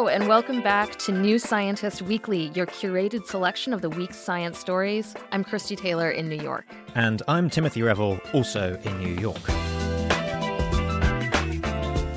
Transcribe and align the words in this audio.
Hello, 0.00 0.08
and 0.08 0.28
welcome 0.28 0.62
back 0.62 0.96
to 1.00 1.12
New 1.12 1.38
Scientist 1.38 2.00
Weekly, 2.00 2.50
your 2.54 2.64
curated 2.64 3.26
selection 3.26 3.74
of 3.74 3.82
the 3.82 3.90
week's 3.90 4.16
science 4.16 4.58
stories. 4.58 5.14
I'm 5.30 5.44
Christie 5.44 5.76
Taylor 5.76 6.10
in 6.10 6.26
New 6.26 6.40
York. 6.40 6.64
And 6.94 7.20
I'm 7.28 7.50
Timothy 7.50 7.82
Revell, 7.82 8.18
also 8.32 8.80
in 8.82 8.98
New 8.98 9.20
York. 9.20 9.42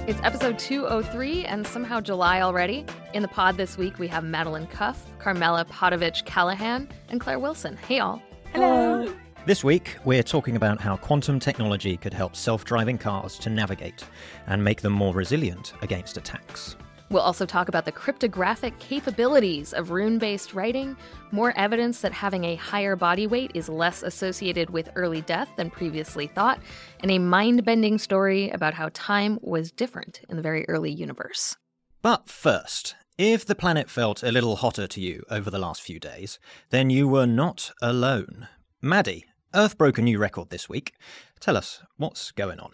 It's 0.08 0.22
episode 0.24 0.58
203 0.60 1.44
and 1.44 1.68
somehow 1.68 2.00
July 2.00 2.40
already. 2.40 2.86
In 3.14 3.22
the 3.22 3.28
pod 3.28 3.58
this 3.58 3.78
week, 3.78 4.00
we 4.00 4.08
have 4.08 4.24
Madeleine 4.24 4.68
Cuff, 4.68 5.06
Karmela 5.20 5.66
Padavic-Callaghan, 5.66 6.88
and 7.10 7.20
Clare 7.20 7.40
Wilson. 7.40 7.76
Hey, 7.76 8.00
all. 8.00 8.22
Hello. 8.54 9.14
This 9.46 9.62
week, 9.62 9.98
we're 10.06 10.24
talking 10.24 10.56
about 10.56 10.80
how 10.80 10.96
quantum 10.96 11.38
technology 11.38 11.98
could 11.98 12.14
help 12.14 12.38
self 12.38 12.64
driving 12.64 12.98
cars 12.98 13.38
to 13.40 13.50
navigate 13.50 14.06
and 14.48 14.64
make 14.64 14.80
them 14.80 14.94
more 14.94 15.14
resilient 15.14 15.74
against 15.82 16.16
attacks. 16.16 16.78
We'll 17.10 17.22
also 17.22 17.46
talk 17.46 17.68
about 17.68 17.86
the 17.86 17.92
cryptographic 17.92 18.78
capabilities 18.80 19.74
of 19.74 19.92
rune 19.92 20.18
based 20.18 20.54
writing, 20.54 20.96
more 21.32 21.54
evidence 21.58 22.02
that 22.02 22.14
having 22.14 22.44
a 22.44 22.56
higher 22.56 22.96
body 22.96 23.28
weight 23.28 23.52
is 23.54 23.70
less 23.70 24.04
associated 24.04 24.70
with 24.70 24.90
early 24.96 25.22
death 25.22 25.50
than 25.56 25.70
previously 25.70 26.28
thought, 26.28 26.60
and 27.02 27.12
a 27.12 27.20
mind 27.20 27.66
bending 27.66 27.98
story 27.98 28.50
about 28.50 28.74
how 28.74 28.90
time 28.94 29.38
was 29.42 29.72
different 29.72 30.22
in 30.30 30.38
the 30.38 30.42
very 30.42 30.68
early 30.68 30.92
universe. 30.92 31.56
But 32.02 32.28
first, 32.30 32.96
if 33.18 33.46
the 33.46 33.56
planet 33.56 33.90
felt 33.90 34.24
a 34.24 34.32
little 34.32 34.56
hotter 34.56 34.88
to 34.88 35.00
you 35.00 35.24
over 35.30 35.52
the 35.52 35.60
last 35.60 35.82
few 35.82 36.00
days, 36.00 36.40
then 36.72 36.90
you 36.90 37.08
were 37.08 37.28
not 37.28 37.72
alone. 37.82 38.48
Maddie, 38.82 39.26
Earth 39.54 39.78
broke 39.78 40.00
a 40.00 40.02
new 40.02 40.18
record 40.18 40.50
this 40.50 40.68
week. 40.68 40.94
Tell 41.40 41.56
us, 41.56 41.84
what's 41.98 42.32
going 42.32 42.60
on? 42.60 42.72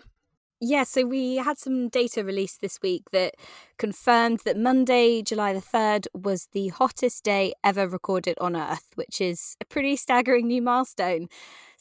Yeah, 0.61 0.83
so 0.83 1.05
we 1.05 1.37
had 1.37 1.57
some 1.57 1.87
data 1.87 2.21
released 2.21 2.59
this 2.59 2.79
week 2.81 3.11
that 3.11 3.35
confirmed 3.77 4.41
that 4.43 4.57
Monday, 4.57 5.21
July 5.21 5.53
the 5.53 5.61
3rd, 5.61 6.07
was 6.13 6.49
the 6.51 6.67
hottest 6.67 7.23
day 7.23 7.53
ever 7.63 7.87
recorded 7.87 8.37
on 8.41 8.57
Earth, 8.57 8.89
which 8.95 9.21
is 9.21 9.55
a 9.61 9.65
pretty 9.65 9.95
staggering 9.95 10.47
new 10.47 10.61
milestone. 10.61 11.29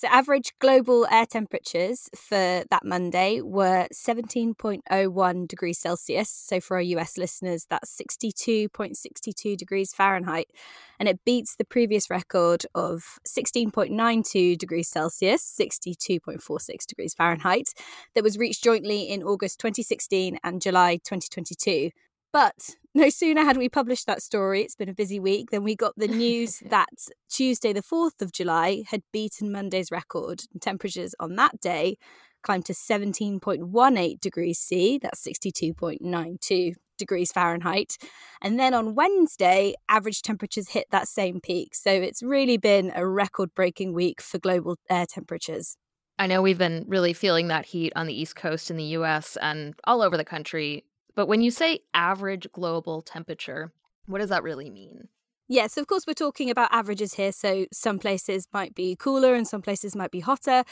So, 0.01 0.07
average 0.07 0.53
global 0.61 1.09
air 1.11 1.27
temperatures 1.27 2.09
for 2.15 2.63
that 2.71 2.85
Monday 2.85 3.41
were 3.41 3.89
17.01 3.93 5.49
degrees 5.49 5.79
Celsius. 5.81 6.31
So, 6.31 6.61
for 6.61 6.77
our 6.77 6.83
US 6.83 7.19
listeners, 7.19 7.67
that's 7.69 8.01
62.62 8.01 9.57
degrees 9.57 9.93
Fahrenheit. 9.93 10.53
And 11.01 11.09
it 11.09 11.25
beats 11.25 11.57
the 11.57 11.65
previous 11.65 12.11
record 12.11 12.65
of 12.77 13.19
16.92 13.27 14.57
degrees 14.57 14.89
Celsius, 14.89 15.43
62.46 15.61 16.87
degrees 16.87 17.13
Fahrenheit, 17.13 17.71
that 18.15 18.23
was 18.23 18.39
reached 18.39 18.63
jointly 18.63 19.03
in 19.03 19.25
August 19.25 19.59
2016 19.59 20.39
and 20.45 20.63
July 20.63 20.99
2022. 20.99 21.91
But 22.33 22.77
no 22.99 23.09
sooner 23.09 23.45
had 23.45 23.57
we 23.57 23.69
published 23.69 24.07
that 24.07 24.23
story, 24.23 24.63
it's 24.63 24.75
been 24.75 24.89
a 24.89 24.95
busy 24.95 25.21
week, 25.21 25.51
than 25.51 25.63
we 25.63 25.77
got 25.77 25.95
the 25.97 26.09
news 26.09 26.59
that 26.67 26.89
Tuesday, 27.31 27.73
the 27.73 27.83
4th 27.83 28.21
of 28.21 28.33
July, 28.33 28.83
had 28.89 29.03
beaten 29.13 29.53
Monday's 29.53 29.91
record. 29.91 30.43
Temperatures 30.61 31.15
on 31.21 31.37
that 31.37 31.61
day 31.61 31.97
climbed 32.43 32.67
to 32.67 32.73
17.18 32.73 34.21
degrees 34.21 34.59
C, 34.59 34.99
that's 35.01 35.27
62.92 35.27 36.75
degrees 36.99 37.31
Fahrenheit. 37.31 37.97
And 38.43 38.59
then 38.59 38.75
on 38.75 38.95
Wednesday, 38.95 39.75
average 39.89 40.23
temperatures 40.23 40.71
hit 40.71 40.87
that 40.91 41.07
same 41.07 41.41
peak. 41.41 41.75
So 41.75 41.91
it's 41.93 42.23
really 42.23 42.57
been 42.57 42.93
a 42.95 43.07
record 43.07 43.55
breaking 43.55 43.93
week 43.93 44.21
for 44.21 44.39
global 44.39 44.77
air 44.91 45.07
temperatures. 45.07 45.77
I 46.19 46.27
know 46.27 46.43
we've 46.43 46.59
been 46.59 46.85
really 46.89 47.13
feeling 47.13 47.47
that 47.49 47.67
heat 47.67 47.93
on 47.95 48.09
the 48.09 48.21
East 48.21 48.35
Coast 48.35 48.73
in 48.73 48.77
the 48.77 48.85
US 48.85 49.37
and 49.41 49.75
all 49.85 50.03
over 50.03 50.17
the 50.17 50.25
country. 50.25 50.85
But 51.15 51.27
when 51.27 51.41
you 51.41 51.51
say 51.51 51.81
average 51.95 52.47
global 52.53 53.03
temperature, 53.03 53.73
what 54.07 54.21
does 54.21 54.31
that 54.31 54.43
really 54.43 54.71
mean? 54.71 55.09
Yes, 55.51 55.79
of 55.79 55.87
course, 55.87 56.05
we're 56.07 56.13
talking 56.13 56.51
about 56.51 56.73
averages 56.73 57.15
here. 57.15 57.33
So 57.33 57.65
some 57.73 57.99
places 57.99 58.47
might 58.53 58.75
be 58.75 58.95
cooler 58.97 59.35
and 59.35 59.49
some 59.49 59.63
places 59.63 59.97
might 59.97 60.11
be 60.11 60.21
hotter. 60.21 60.63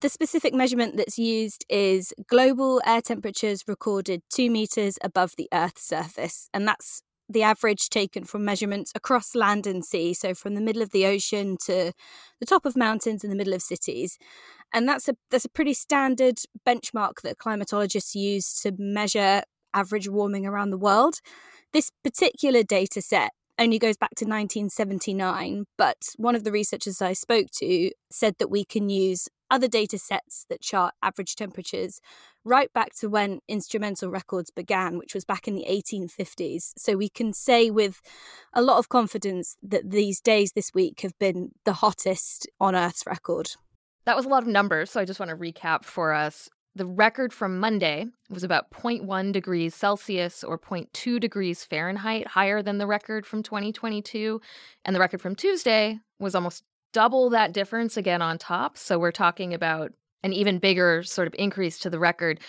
The 0.00 0.08
specific 0.08 0.52
measurement 0.52 0.96
that's 0.96 1.18
used 1.18 1.64
is 1.68 2.12
global 2.28 2.82
air 2.84 3.00
temperatures 3.00 3.62
recorded 3.68 4.22
two 4.30 4.50
meters 4.50 4.98
above 5.02 5.34
the 5.36 5.48
Earth's 5.52 5.86
surface. 5.86 6.48
And 6.52 6.66
that's 6.66 7.02
the 7.28 7.44
average 7.44 7.88
taken 7.90 8.24
from 8.24 8.44
measurements 8.44 8.90
across 8.96 9.36
land 9.36 9.68
and 9.68 9.84
sea. 9.84 10.14
So 10.14 10.34
from 10.34 10.54
the 10.54 10.60
middle 10.60 10.82
of 10.82 10.90
the 10.90 11.06
ocean 11.06 11.56
to 11.66 11.92
the 12.40 12.46
top 12.46 12.66
of 12.66 12.76
mountains 12.76 13.22
in 13.22 13.30
the 13.30 13.36
middle 13.36 13.54
of 13.54 13.62
cities. 13.62 14.18
And 14.72 14.88
that's 14.88 15.08
a 15.08 15.14
that's 15.30 15.44
a 15.44 15.48
pretty 15.50 15.74
standard 15.74 16.38
benchmark 16.66 17.22
that 17.22 17.38
climatologists 17.38 18.16
use 18.16 18.60
to 18.62 18.72
measure 18.76 19.42
average 19.74 20.08
warming 20.08 20.46
around 20.46 20.70
the 20.70 20.78
world. 20.78 21.16
This 21.72 21.90
particular 22.02 22.62
data 22.62 23.02
set 23.02 23.32
only 23.58 23.78
goes 23.78 23.96
back 23.96 24.10
to 24.16 24.24
1979, 24.24 25.66
but 25.76 25.96
one 26.16 26.34
of 26.34 26.44
the 26.44 26.52
researchers 26.52 27.02
I 27.02 27.12
spoke 27.12 27.48
to 27.58 27.90
said 28.10 28.36
that 28.38 28.50
we 28.50 28.64
can 28.64 28.88
use 28.88 29.28
other 29.50 29.68
data 29.68 29.98
sets 29.98 30.46
that 30.48 30.60
chart 30.60 30.94
average 31.02 31.36
temperatures 31.36 32.00
right 32.44 32.72
back 32.72 32.94
to 32.96 33.08
when 33.08 33.40
instrumental 33.48 34.10
records 34.10 34.50
began, 34.50 34.98
which 34.98 35.14
was 35.14 35.24
back 35.24 35.46
in 35.46 35.54
the 35.54 35.66
1850s. 35.68 36.72
So 36.76 36.96
we 36.96 37.08
can 37.08 37.32
say 37.32 37.70
with 37.70 38.00
a 38.52 38.62
lot 38.62 38.78
of 38.78 38.88
confidence 38.88 39.56
that 39.62 39.90
these 39.90 40.20
days 40.20 40.52
this 40.52 40.72
week 40.74 41.00
have 41.00 41.16
been 41.18 41.50
the 41.64 41.74
hottest 41.74 42.48
on 42.60 42.74
Earth's 42.74 43.04
record. 43.06 43.52
That 44.06 44.16
was 44.16 44.26
a 44.26 44.28
lot 44.28 44.42
of 44.42 44.48
numbers, 44.48 44.90
so 44.90 45.00
I 45.00 45.04
just 45.04 45.20
want 45.20 45.30
to 45.30 45.36
recap 45.36 45.84
for 45.84 46.12
us. 46.12 46.48
The 46.76 46.86
record 46.86 47.32
from 47.32 47.60
Monday 47.60 48.06
was 48.30 48.42
about 48.42 48.72
0.1 48.72 49.32
degrees 49.32 49.76
Celsius 49.76 50.42
or 50.42 50.58
0.2 50.58 51.20
degrees 51.20 51.64
Fahrenheit 51.64 52.26
higher 52.26 52.62
than 52.62 52.78
the 52.78 52.86
record 52.86 53.26
from 53.26 53.44
2022. 53.44 54.40
And 54.84 54.94
the 54.94 55.00
record 55.00 55.20
from 55.20 55.36
Tuesday 55.36 56.00
was 56.18 56.34
almost 56.34 56.64
double 56.92 57.30
that 57.30 57.52
difference 57.52 57.96
again 57.96 58.22
on 58.22 58.38
top. 58.38 58.76
So 58.76 58.98
we're 58.98 59.12
talking 59.12 59.54
about 59.54 59.92
an 60.24 60.32
even 60.32 60.58
bigger 60.58 61.04
sort 61.04 61.28
of 61.28 61.34
increase 61.38 61.78
to 61.80 61.90
the 61.90 62.00
record. 62.00 62.40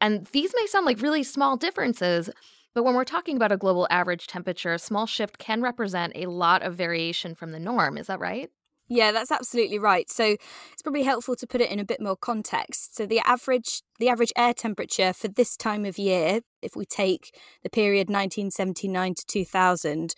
And 0.00 0.26
these 0.26 0.52
may 0.54 0.66
sound 0.66 0.86
like 0.86 1.02
really 1.02 1.24
small 1.24 1.56
differences, 1.56 2.30
but 2.74 2.84
when 2.84 2.94
we're 2.94 3.04
talking 3.04 3.36
about 3.36 3.52
a 3.52 3.56
global 3.56 3.88
average 3.90 4.26
temperature, 4.26 4.74
a 4.74 4.78
small 4.78 5.06
shift 5.06 5.38
can 5.38 5.62
represent 5.62 6.12
a 6.14 6.26
lot 6.26 6.62
of 6.62 6.76
variation 6.76 7.34
from 7.34 7.52
the 7.52 7.60
norm. 7.60 7.96
Is 7.96 8.08
that 8.08 8.20
right? 8.20 8.50
Yeah, 8.88 9.12
that's 9.12 9.32
absolutely 9.32 9.78
right. 9.78 10.10
So 10.10 10.36
it's 10.72 10.82
probably 10.82 11.04
helpful 11.04 11.36
to 11.36 11.46
put 11.46 11.60
it 11.60 11.70
in 11.70 11.80
a 11.80 11.84
bit 11.84 12.00
more 12.00 12.16
context. 12.16 12.96
So 12.96 13.06
the 13.06 13.20
average 13.20 13.82
the 13.98 14.08
average 14.08 14.32
air 14.36 14.52
temperature 14.52 15.12
for 15.12 15.28
this 15.28 15.56
time 15.56 15.84
of 15.84 15.98
year, 15.98 16.40
if 16.60 16.76
we 16.76 16.84
take 16.84 17.34
the 17.62 17.70
period 17.70 18.08
1979 18.10 19.14
to 19.14 19.26
2000, 19.26 20.14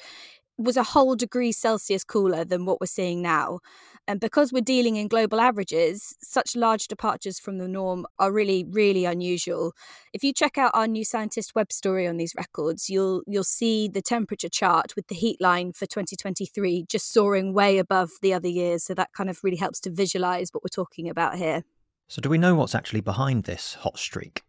was 0.59 0.77
a 0.77 0.83
whole 0.83 1.15
degree 1.15 1.53
Celsius 1.53 2.03
cooler 2.03 2.45
than 2.45 2.65
what 2.65 2.81
we're 2.81 2.87
seeing 2.87 3.23
now. 3.23 3.61
And 4.09 4.21
because 4.21 4.53
we're 4.53 4.61
dealing 4.61 4.97
in 4.97 5.09
global 5.09 5.41
averages, 5.41 6.17
such 6.21 6.55
large 6.55 6.87
departures 6.87 7.41
from 7.41 7.59
the 7.59 7.67
norm 7.67 8.07
are 8.19 8.31
really, 8.31 8.65
really 8.69 9.05
unusual. 9.05 9.73
If 10.13 10.23
you 10.23 10.33
check 10.33 10.57
out 10.57 10.71
our 10.75 10.87
New 10.87 11.05
Scientist 11.05 11.55
web 11.55 11.73
story 11.73 12.07
on 12.07 12.17
these 12.17 12.35
records, 12.37 12.89
you'll 12.89 13.23
you'll 13.27 13.45
see 13.45 13.89
the 13.89 14.03
temperature 14.03 14.49
chart 14.49 14.95
with 14.95 15.09
the 15.09 15.17
heat 15.17 15.41
line 15.41 15.73
for 15.73 15.87
2023 15.87 16.87
just 16.89 17.13
soaring 17.13 17.53
way 17.53 17.79
above 17.79 18.11
the 18.23 18.33
other 18.33 18.49
years. 18.49 18.85
So 18.85 18.95
that 18.95 19.13
kind 19.13 19.29
of 19.29 19.43
really 19.43 19.57
helps 19.57 19.81
to 19.81 19.91
visualize 19.91 20.51
what 20.53 20.63
we're 20.63 20.69
talking 20.69 21.09
about 21.09 21.37
here. 21.37 21.65
So, 22.09 22.21
do 22.21 22.29
we 22.29 22.39
know 22.39 22.55
what's 22.55 22.75
actually 22.75 23.01
behind 23.01 23.45
this 23.45 23.75
hot 23.75 23.99
streak? 23.99 24.46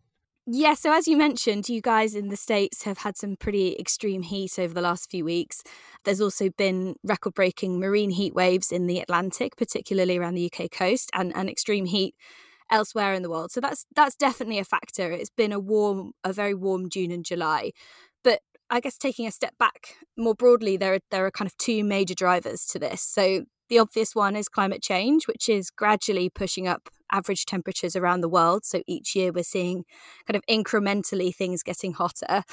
Yeah, 0.50 0.76
so 0.76 0.94
as 0.94 1.10
you 1.10 1.18
mentioned, 1.18 1.68
you 1.68 1.82
guys 1.82 2.16
in 2.16 2.30
the 2.30 2.38
States 2.38 2.84
have 2.84 3.00
had 3.00 3.18
some 3.18 3.36
pretty 3.36 3.76
extreme 3.78 4.22
heat 4.22 4.58
over 4.58 4.74
the 4.74 4.80
last 4.80 5.12
few 5.12 5.26
weeks. 5.26 5.62
There's 6.06 6.22
also 6.22 6.50
been 6.52 6.96
record 7.04 7.34
breaking 7.34 7.82
marine 7.82 8.12
heat 8.12 8.34
waves 8.34 8.72
in 8.72 8.88
the 8.88 9.00
Atlantic, 9.02 9.58
particularly 9.58 10.18
around 10.18 10.36
the 10.36 10.50
UK 10.50 10.72
coast, 10.72 11.10
and, 11.14 11.36
and 11.36 11.50
extreme 11.50 11.86
heat 11.86 12.16
elsewhere 12.72 13.14
in 13.14 13.24
the 13.24 13.30
world. 13.30 13.52
So 13.52 13.60
that's 13.60 13.86
that's 13.94 14.16
definitely 14.16 14.58
a 14.60 14.64
factor. 14.64 15.12
It's 15.12 15.30
been 15.30 15.52
a 15.52 15.60
warm, 15.60 16.14
a 16.24 16.32
very 16.32 16.54
warm 16.54 16.90
June 16.90 17.12
and 17.12 17.26
July. 17.26 17.72
I 18.70 18.80
guess 18.80 18.98
taking 18.98 19.26
a 19.28 19.32
step 19.32 19.58
back 19.58 19.96
more 20.18 20.36
broadly, 20.36 20.78
there 20.78 20.96
are 20.96 21.00
there 21.10 21.26
are 21.26 21.32
kind 21.32 21.48
of 21.48 21.58
two 21.58 21.84
major 21.84 22.14
drivers 22.14 22.66
to 22.68 22.80
this. 22.80 23.02
So 23.02 23.46
the 23.70 23.80
obvious 23.80 24.16
one 24.16 24.36
is 24.36 24.50
climate 24.50 24.82
change, 24.82 25.28
which 25.28 25.50
is 25.50 25.70
gradually 25.70 26.30
pushing 26.30 26.68
up 26.68 26.90
average 27.12 27.46
temperatures 27.46 27.96
around 27.96 28.22
the 28.22 28.30
world. 28.30 28.66
So 28.66 28.82
each 28.88 29.16
year 29.16 29.32
we're 29.32 29.44
seeing 29.44 29.86
kind 30.28 30.36
of 30.36 30.44
incrementally 30.50 31.34
things 31.34 31.64
getting 31.64 31.94
hotter. 31.94 32.44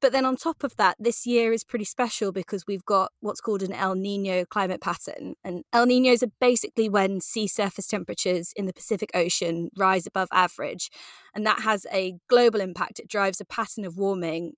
But 0.00 0.12
then 0.12 0.26
on 0.26 0.36
top 0.36 0.64
of 0.64 0.76
that, 0.76 0.96
this 0.98 1.24
year 1.24 1.52
is 1.54 1.64
pretty 1.64 1.86
special 1.86 2.30
because 2.30 2.66
we've 2.66 2.84
got 2.84 3.12
what's 3.20 3.40
called 3.40 3.62
an 3.62 3.72
El 3.72 3.94
Nino 3.94 4.44
climate 4.44 4.82
pattern. 4.82 5.34
And 5.42 5.64
El 5.72 5.86
Ninos 5.86 6.22
are 6.22 6.32
basically 6.40 6.90
when 6.90 7.22
sea 7.22 7.46
surface 7.46 7.86
temperatures 7.86 8.52
in 8.54 8.66
the 8.66 8.74
Pacific 8.74 9.10
Ocean 9.14 9.70
rise 9.78 10.06
above 10.06 10.28
average. 10.30 10.90
And 11.34 11.46
that 11.46 11.60
has 11.60 11.86
a 11.90 12.16
global 12.28 12.60
impact. 12.60 12.98
It 12.98 13.08
drives 13.08 13.40
a 13.40 13.46
pattern 13.46 13.86
of 13.86 13.96
warming 13.96 14.52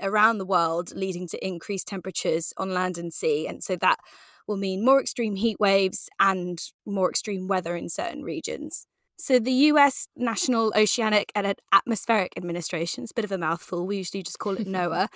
around 0.00 0.38
the 0.38 0.46
world, 0.46 0.94
leading 0.94 1.26
to 1.28 1.46
increased 1.46 1.88
temperatures 1.88 2.52
on 2.56 2.72
land 2.72 2.98
and 2.98 3.12
sea. 3.12 3.46
And 3.46 3.62
so 3.62 3.76
that 3.76 3.98
will 4.46 4.56
mean 4.56 4.84
more 4.84 5.00
extreme 5.00 5.36
heat 5.36 5.58
waves 5.60 6.08
and 6.18 6.60
more 6.86 7.10
extreme 7.10 7.48
weather 7.48 7.76
in 7.76 7.88
certain 7.88 8.22
regions. 8.22 8.86
So, 9.18 9.38
the 9.38 9.52
US 9.52 10.08
National 10.16 10.72
Oceanic 10.76 11.30
and 11.36 11.54
Atmospheric 11.70 12.32
Administration, 12.36 13.04
it's 13.04 13.12
a 13.12 13.14
bit 13.14 13.24
of 13.24 13.30
a 13.30 13.38
mouthful, 13.38 13.86
we 13.86 13.98
usually 13.98 14.24
just 14.24 14.40
call 14.40 14.56
it 14.56 14.66
NOAA, 14.66 15.06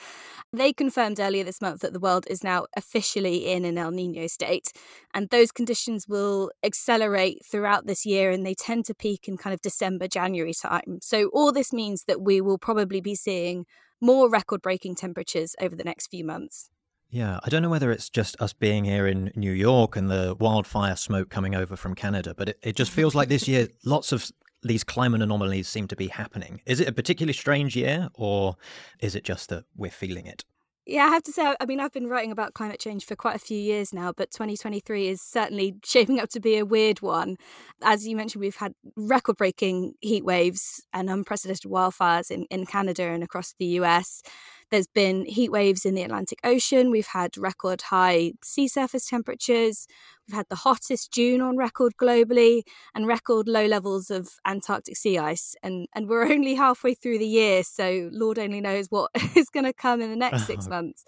they 0.52 0.72
confirmed 0.72 1.18
earlier 1.18 1.42
this 1.42 1.60
month 1.60 1.80
that 1.80 1.92
the 1.92 1.98
world 1.98 2.24
is 2.30 2.44
now 2.44 2.66
officially 2.76 3.50
in 3.50 3.64
an 3.64 3.76
El 3.76 3.90
Nino 3.90 4.28
state. 4.28 4.68
And 5.12 5.28
those 5.30 5.50
conditions 5.50 6.06
will 6.06 6.52
accelerate 6.62 7.44
throughout 7.44 7.88
this 7.88 8.06
year 8.06 8.30
and 8.30 8.46
they 8.46 8.54
tend 8.54 8.84
to 8.84 8.94
peak 8.94 9.26
in 9.26 9.36
kind 9.36 9.52
of 9.52 9.60
December, 9.60 10.06
January 10.06 10.54
time. 10.54 11.00
So, 11.02 11.28
all 11.32 11.50
this 11.50 11.72
means 11.72 12.04
that 12.06 12.20
we 12.20 12.40
will 12.40 12.58
probably 12.58 13.00
be 13.00 13.16
seeing 13.16 13.64
more 14.00 14.28
record 14.30 14.62
breaking 14.62 14.94
temperatures 14.96 15.54
over 15.60 15.74
the 15.74 15.84
next 15.84 16.08
few 16.08 16.24
months. 16.24 16.70
Yeah, 17.08 17.38
I 17.44 17.48
don't 17.48 17.62
know 17.62 17.70
whether 17.70 17.92
it's 17.92 18.10
just 18.10 18.40
us 18.40 18.52
being 18.52 18.84
here 18.84 19.06
in 19.06 19.30
New 19.36 19.52
York 19.52 19.96
and 19.96 20.10
the 20.10 20.36
wildfire 20.38 20.96
smoke 20.96 21.30
coming 21.30 21.54
over 21.54 21.76
from 21.76 21.94
Canada, 21.94 22.34
but 22.36 22.48
it, 22.50 22.58
it 22.62 22.76
just 22.76 22.90
feels 22.90 23.14
like 23.14 23.28
this 23.28 23.46
year 23.46 23.68
lots 23.84 24.12
of 24.12 24.30
these 24.62 24.82
climate 24.82 25.22
anomalies 25.22 25.68
seem 25.68 25.86
to 25.88 25.96
be 25.96 26.08
happening. 26.08 26.60
Is 26.66 26.80
it 26.80 26.88
a 26.88 26.92
particularly 26.92 27.32
strange 27.32 27.76
year, 27.76 28.08
or 28.14 28.56
is 29.00 29.14
it 29.14 29.24
just 29.24 29.48
that 29.50 29.64
we're 29.76 29.90
feeling 29.90 30.26
it? 30.26 30.44
Yeah, 30.88 31.06
I 31.06 31.08
have 31.08 31.24
to 31.24 31.32
say, 31.32 31.56
I 31.58 31.66
mean, 31.66 31.80
I've 31.80 31.92
been 31.92 32.06
writing 32.06 32.30
about 32.30 32.54
climate 32.54 32.78
change 32.78 33.06
for 33.06 33.16
quite 33.16 33.34
a 33.34 33.40
few 33.40 33.58
years 33.58 33.92
now, 33.92 34.12
but 34.16 34.30
2023 34.30 35.08
is 35.08 35.20
certainly 35.20 35.74
shaping 35.84 36.20
up 36.20 36.28
to 36.30 36.38
be 36.38 36.58
a 36.58 36.64
weird 36.64 37.00
one. 37.00 37.38
As 37.82 38.06
you 38.06 38.14
mentioned, 38.14 38.40
we've 38.40 38.54
had 38.54 38.72
record 38.94 39.36
breaking 39.36 39.94
heat 40.00 40.24
waves 40.24 40.86
and 40.92 41.10
unprecedented 41.10 41.68
wildfires 41.68 42.30
in, 42.30 42.44
in 42.50 42.66
Canada 42.66 43.02
and 43.02 43.24
across 43.24 43.52
the 43.58 43.66
US. 43.80 44.22
There's 44.70 44.86
been 44.86 45.24
heat 45.24 45.50
waves 45.50 45.84
in 45.84 45.96
the 45.96 46.02
Atlantic 46.02 46.38
Ocean. 46.44 46.92
We've 46.92 47.08
had 47.08 47.36
record 47.36 47.82
high 47.82 48.34
sea 48.44 48.68
surface 48.68 49.08
temperatures. 49.08 49.88
We've 50.28 50.36
had 50.36 50.46
the 50.48 50.56
hottest 50.56 51.12
June 51.12 51.40
on 51.40 51.56
record 51.56 51.94
globally 52.00 52.62
and 52.94 53.06
record 53.06 53.46
low 53.46 53.66
levels 53.66 54.10
of 54.10 54.30
Antarctic 54.44 54.96
sea 54.96 55.18
ice. 55.18 55.54
And, 55.62 55.86
and 55.94 56.08
we're 56.08 56.24
only 56.32 56.54
halfway 56.54 56.94
through 56.94 57.18
the 57.18 57.26
year, 57.26 57.62
so 57.62 58.10
Lord 58.12 58.38
only 58.38 58.60
knows 58.60 58.86
what 58.90 59.10
is 59.36 59.48
going 59.48 59.64
to 59.64 59.72
come 59.72 60.00
in 60.00 60.10
the 60.10 60.16
next 60.16 60.46
six 60.46 60.66
months. 60.68 61.04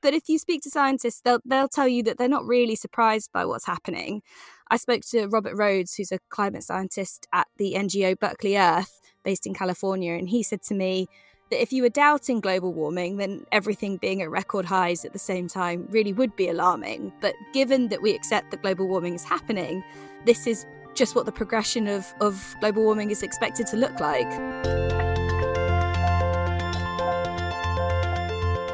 But 0.00 0.14
if 0.14 0.28
you 0.28 0.38
speak 0.38 0.62
to 0.62 0.70
scientists, 0.70 1.20
they'll, 1.24 1.40
they'll 1.44 1.68
tell 1.68 1.88
you 1.88 2.02
that 2.04 2.18
they're 2.18 2.28
not 2.28 2.46
really 2.46 2.76
surprised 2.76 3.30
by 3.32 3.44
what's 3.44 3.66
happening. 3.66 4.22
I 4.70 4.76
spoke 4.76 5.02
to 5.10 5.26
Robert 5.26 5.54
Rohde, 5.56 5.96
who's 5.96 6.12
a 6.12 6.18
climate 6.28 6.62
scientist 6.62 7.26
at 7.32 7.48
the 7.56 7.74
NGO 7.74 8.18
Berkeley 8.18 8.56
Earth, 8.56 9.00
based 9.24 9.46
in 9.46 9.54
California, 9.54 10.14
and 10.14 10.28
he 10.28 10.42
said 10.42 10.62
to 10.62 10.74
me, 10.74 11.08
that 11.50 11.60
if 11.62 11.72
you 11.72 11.82
were 11.82 11.88
doubting 11.88 12.40
global 12.40 12.72
warming, 12.72 13.16
then 13.16 13.46
everything 13.52 13.96
being 13.96 14.22
at 14.22 14.30
record 14.30 14.64
highs 14.64 15.04
at 15.04 15.12
the 15.12 15.18
same 15.18 15.48
time 15.48 15.86
really 15.90 16.12
would 16.12 16.34
be 16.36 16.48
alarming. 16.48 17.12
But 17.20 17.34
given 17.52 17.88
that 17.88 18.02
we 18.02 18.14
accept 18.14 18.50
that 18.50 18.62
global 18.62 18.86
warming 18.88 19.14
is 19.14 19.24
happening, 19.24 19.82
this 20.24 20.46
is 20.46 20.66
just 20.94 21.14
what 21.14 21.26
the 21.26 21.32
progression 21.32 21.86
of, 21.86 22.12
of 22.20 22.56
global 22.60 22.84
warming 22.84 23.10
is 23.10 23.22
expected 23.22 23.66
to 23.68 23.76
look 23.76 23.98
like. 24.00 24.28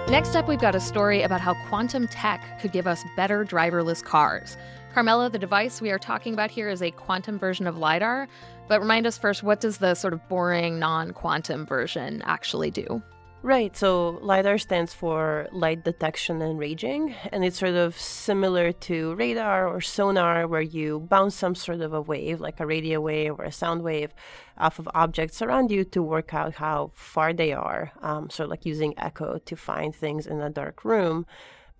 Next 0.08 0.36
up, 0.36 0.48
we've 0.48 0.60
got 0.60 0.74
a 0.74 0.80
story 0.80 1.22
about 1.22 1.40
how 1.40 1.54
quantum 1.68 2.06
tech 2.06 2.60
could 2.60 2.72
give 2.72 2.86
us 2.86 3.04
better 3.16 3.44
driverless 3.44 4.02
cars. 4.02 4.56
Karmela, 4.94 5.32
the 5.32 5.41
device 5.41 5.81
we 5.81 5.91
are 5.91 5.99
talking 5.99 6.35
about 6.35 6.52
here 6.52 6.69
is 6.69 6.81
a 6.81 6.93
quantum 6.93 7.37
version 7.37 7.67
of 7.67 7.76
LiDAR. 7.76 8.29
But 8.69 8.81
remind 8.81 9.08
us 9.08 9.19
first, 9.19 9.43
what 9.43 9.61
does 9.61 9.79
the 9.79 9.96
sort 9.96 10.12
of 10.12 10.29
boring 10.29 10.79
non 10.79 11.11
quantum 11.11 11.67
version 11.67 12.23
actually 12.25 12.70
do? 12.70 13.02
Right, 13.43 13.76
so 13.76 14.20
LiDAR 14.23 14.56
stands 14.56 14.94
for 14.94 15.49
light 15.50 15.85
detection 15.85 16.41
and 16.41 16.61
ranging, 16.61 17.14
and 17.32 17.44
it's 17.44 17.58
sort 17.58 17.75
of 17.75 17.99
similar 17.99 18.70
to 18.73 19.17
radar 19.17 19.67
or 19.69 19.81
sonar, 19.81 20.46
where 20.46 20.62
you 20.62 21.00
bounce 21.00 21.35
some 21.35 21.56
sort 21.56 21.81
of 21.81 21.93
a 21.93 22.00
wave, 22.00 22.41
like 22.41 22.61
a 22.61 22.67
radio 22.67 23.00
wave 23.00 23.32
or 23.38 23.44
a 23.44 23.52
sound 23.52 23.82
wave, 23.82 24.14
off 24.56 24.79
of 24.79 24.88
objects 24.94 25.43
around 25.43 25.73
you 25.73 25.85
to 25.85 26.02
work 26.02 26.32
out 26.32 26.55
how 26.55 26.93
far 26.94 27.32
they 27.32 27.52
are, 27.52 27.91
um, 28.00 28.31
sort 28.31 28.44
of 28.44 28.50
like 28.50 28.64
using 28.64 28.94
echo 28.96 29.38
to 29.38 29.56
find 29.56 29.94
things 29.94 30.26
in 30.26 30.41
a 30.41 30.49
dark 30.49 30.85
room. 30.85 31.26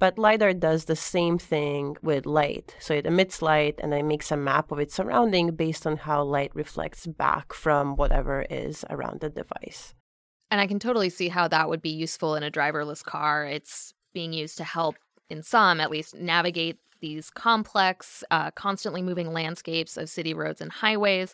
But 0.05 0.19
LiDAR 0.19 0.53
does 0.53 0.85
the 0.85 0.97
same 0.97 1.39
thing 1.39 1.97
with 2.03 2.27
light. 2.27 2.77
So 2.79 2.93
it 2.93 3.07
emits 3.07 3.41
light 3.41 3.81
and 3.83 3.91
then 3.91 4.07
makes 4.07 4.31
a 4.31 4.37
map 4.37 4.71
of 4.71 4.79
its 4.79 4.95
surrounding 4.95 5.57
based 5.57 5.87
on 5.87 5.97
how 5.97 6.23
light 6.23 6.55
reflects 6.55 7.07
back 7.07 7.55
from 7.55 7.97
whatever 7.97 8.45
is 8.51 8.85
around 8.91 9.21
the 9.21 9.31
device. 9.31 9.95
And 10.51 10.61
I 10.61 10.67
can 10.67 10.79
totally 10.79 11.09
see 11.09 11.29
how 11.29 11.49
that 11.49 11.71
would 11.71 11.81
be 11.81 11.89
useful 11.89 12.35
in 12.35 12.43
a 12.43 12.51
driverless 12.51 13.03
car. 13.03 13.47
It's 13.47 13.95
being 14.13 14.35
used 14.35 14.59
to 14.59 14.65
help, 14.65 14.97
in 15.31 15.43
some 15.43 15.81
at 15.81 15.91
least, 15.91 16.15
navigate 16.15 16.77
these 17.01 17.31
complex, 17.31 18.23
uh, 18.31 18.51
constantly 18.51 19.01
moving 19.01 19.33
landscapes 19.33 19.97
of 19.97 20.11
city 20.11 20.35
roads 20.35 20.61
and 20.61 20.71
highways. 20.71 21.33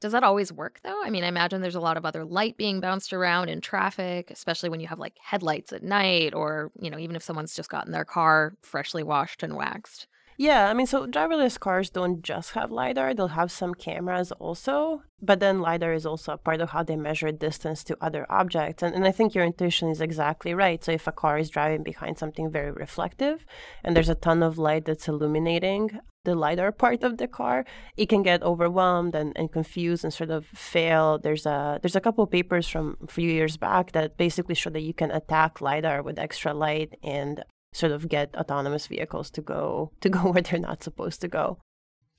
Does 0.00 0.12
that 0.12 0.22
always 0.24 0.52
work 0.52 0.80
though? 0.84 1.02
I 1.02 1.10
mean, 1.10 1.24
I 1.24 1.28
imagine 1.28 1.60
there's 1.62 1.74
a 1.74 1.80
lot 1.80 1.96
of 1.96 2.04
other 2.04 2.24
light 2.24 2.56
being 2.56 2.80
bounced 2.80 3.12
around 3.12 3.48
in 3.48 3.60
traffic, 3.60 4.30
especially 4.30 4.68
when 4.68 4.80
you 4.80 4.86
have 4.88 4.98
like 4.98 5.16
headlights 5.20 5.72
at 5.72 5.82
night 5.82 6.34
or, 6.34 6.70
you 6.78 6.90
know, 6.90 6.98
even 6.98 7.16
if 7.16 7.22
someone's 7.22 7.54
just 7.54 7.70
gotten 7.70 7.92
their 7.92 8.04
car 8.04 8.54
freshly 8.62 9.02
washed 9.02 9.42
and 9.42 9.56
waxed. 9.56 10.06
Yeah, 10.36 10.68
I 10.68 10.74
mean, 10.74 10.86
so 10.86 11.06
driverless 11.06 11.60
cars 11.60 11.90
don't 11.90 12.22
just 12.22 12.52
have 12.52 12.72
LiDAR, 12.72 13.14
they'll 13.14 13.28
have 13.28 13.52
some 13.52 13.72
cameras 13.74 14.32
also. 14.32 15.02
But 15.22 15.40
then 15.40 15.60
LiDAR 15.60 15.94
is 15.94 16.04
also 16.04 16.32
a 16.32 16.36
part 16.36 16.60
of 16.60 16.70
how 16.70 16.82
they 16.82 16.96
measure 16.96 17.30
distance 17.32 17.82
to 17.84 17.96
other 18.00 18.26
objects. 18.28 18.82
And, 18.82 18.94
and 18.94 19.06
I 19.06 19.12
think 19.12 19.34
your 19.34 19.44
intuition 19.44 19.88
is 19.88 20.00
exactly 20.00 20.52
right. 20.52 20.82
So 20.84 20.92
if 20.92 21.06
a 21.06 21.12
car 21.12 21.38
is 21.38 21.50
driving 21.50 21.82
behind 21.82 22.18
something 22.18 22.50
very 22.50 22.72
reflective 22.72 23.46
and 23.82 23.96
there's 23.96 24.08
a 24.08 24.14
ton 24.14 24.42
of 24.42 24.58
light 24.58 24.84
that's 24.84 25.08
illuminating 25.08 26.00
the 26.24 26.34
LiDAR 26.34 26.72
part 26.72 27.04
of 27.04 27.18
the 27.18 27.28
car, 27.28 27.64
it 27.96 28.08
can 28.08 28.22
get 28.22 28.42
overwhelmed 28.42 29.14
and, 29.14 29.32
and 29.36 29.52
confused 29.52 30.04
and 30.04 30.12
sort 30.12 30.30
of 30.30 30.46
fail. 30.46 31.18
There's 31.18 31.46
a 31.46 31.78
there's 31.80 31.96
a 31.96 32.00
couple 32.00 32.26
papers 32.26 32.66
from 32.66 32.96
a 33.02 33.06
few 33.06 33.30
years 33.30 33.56
back 33.56 33.92
that 33.92 34.16
basically 34.16 34.54
show 34.54 34.70
that 34.70 34.80
you 34.80 34.94
can 34.94 35.10
attack 35.10 35.60
LiDAR 35.60 36.02
with 36.02 36.18
extra 36.18 36.52
light 36.52 36.98
and 37.02 37.44
sort 37.74 37.92
of 37.92 38.08
get 38.08 38.34
autonomous 38.36 38.86
vehicles 38.86 39.30
to 39.32 39.42
go 39.42 39.92
to 40.00 40.08
go 40.08 40.20
where 40.32 40.42
they're 40.42 40.60
not 40.60 40.82
supposed 40.82 41.20
to 41.20 41.28
go. 41.28 41.58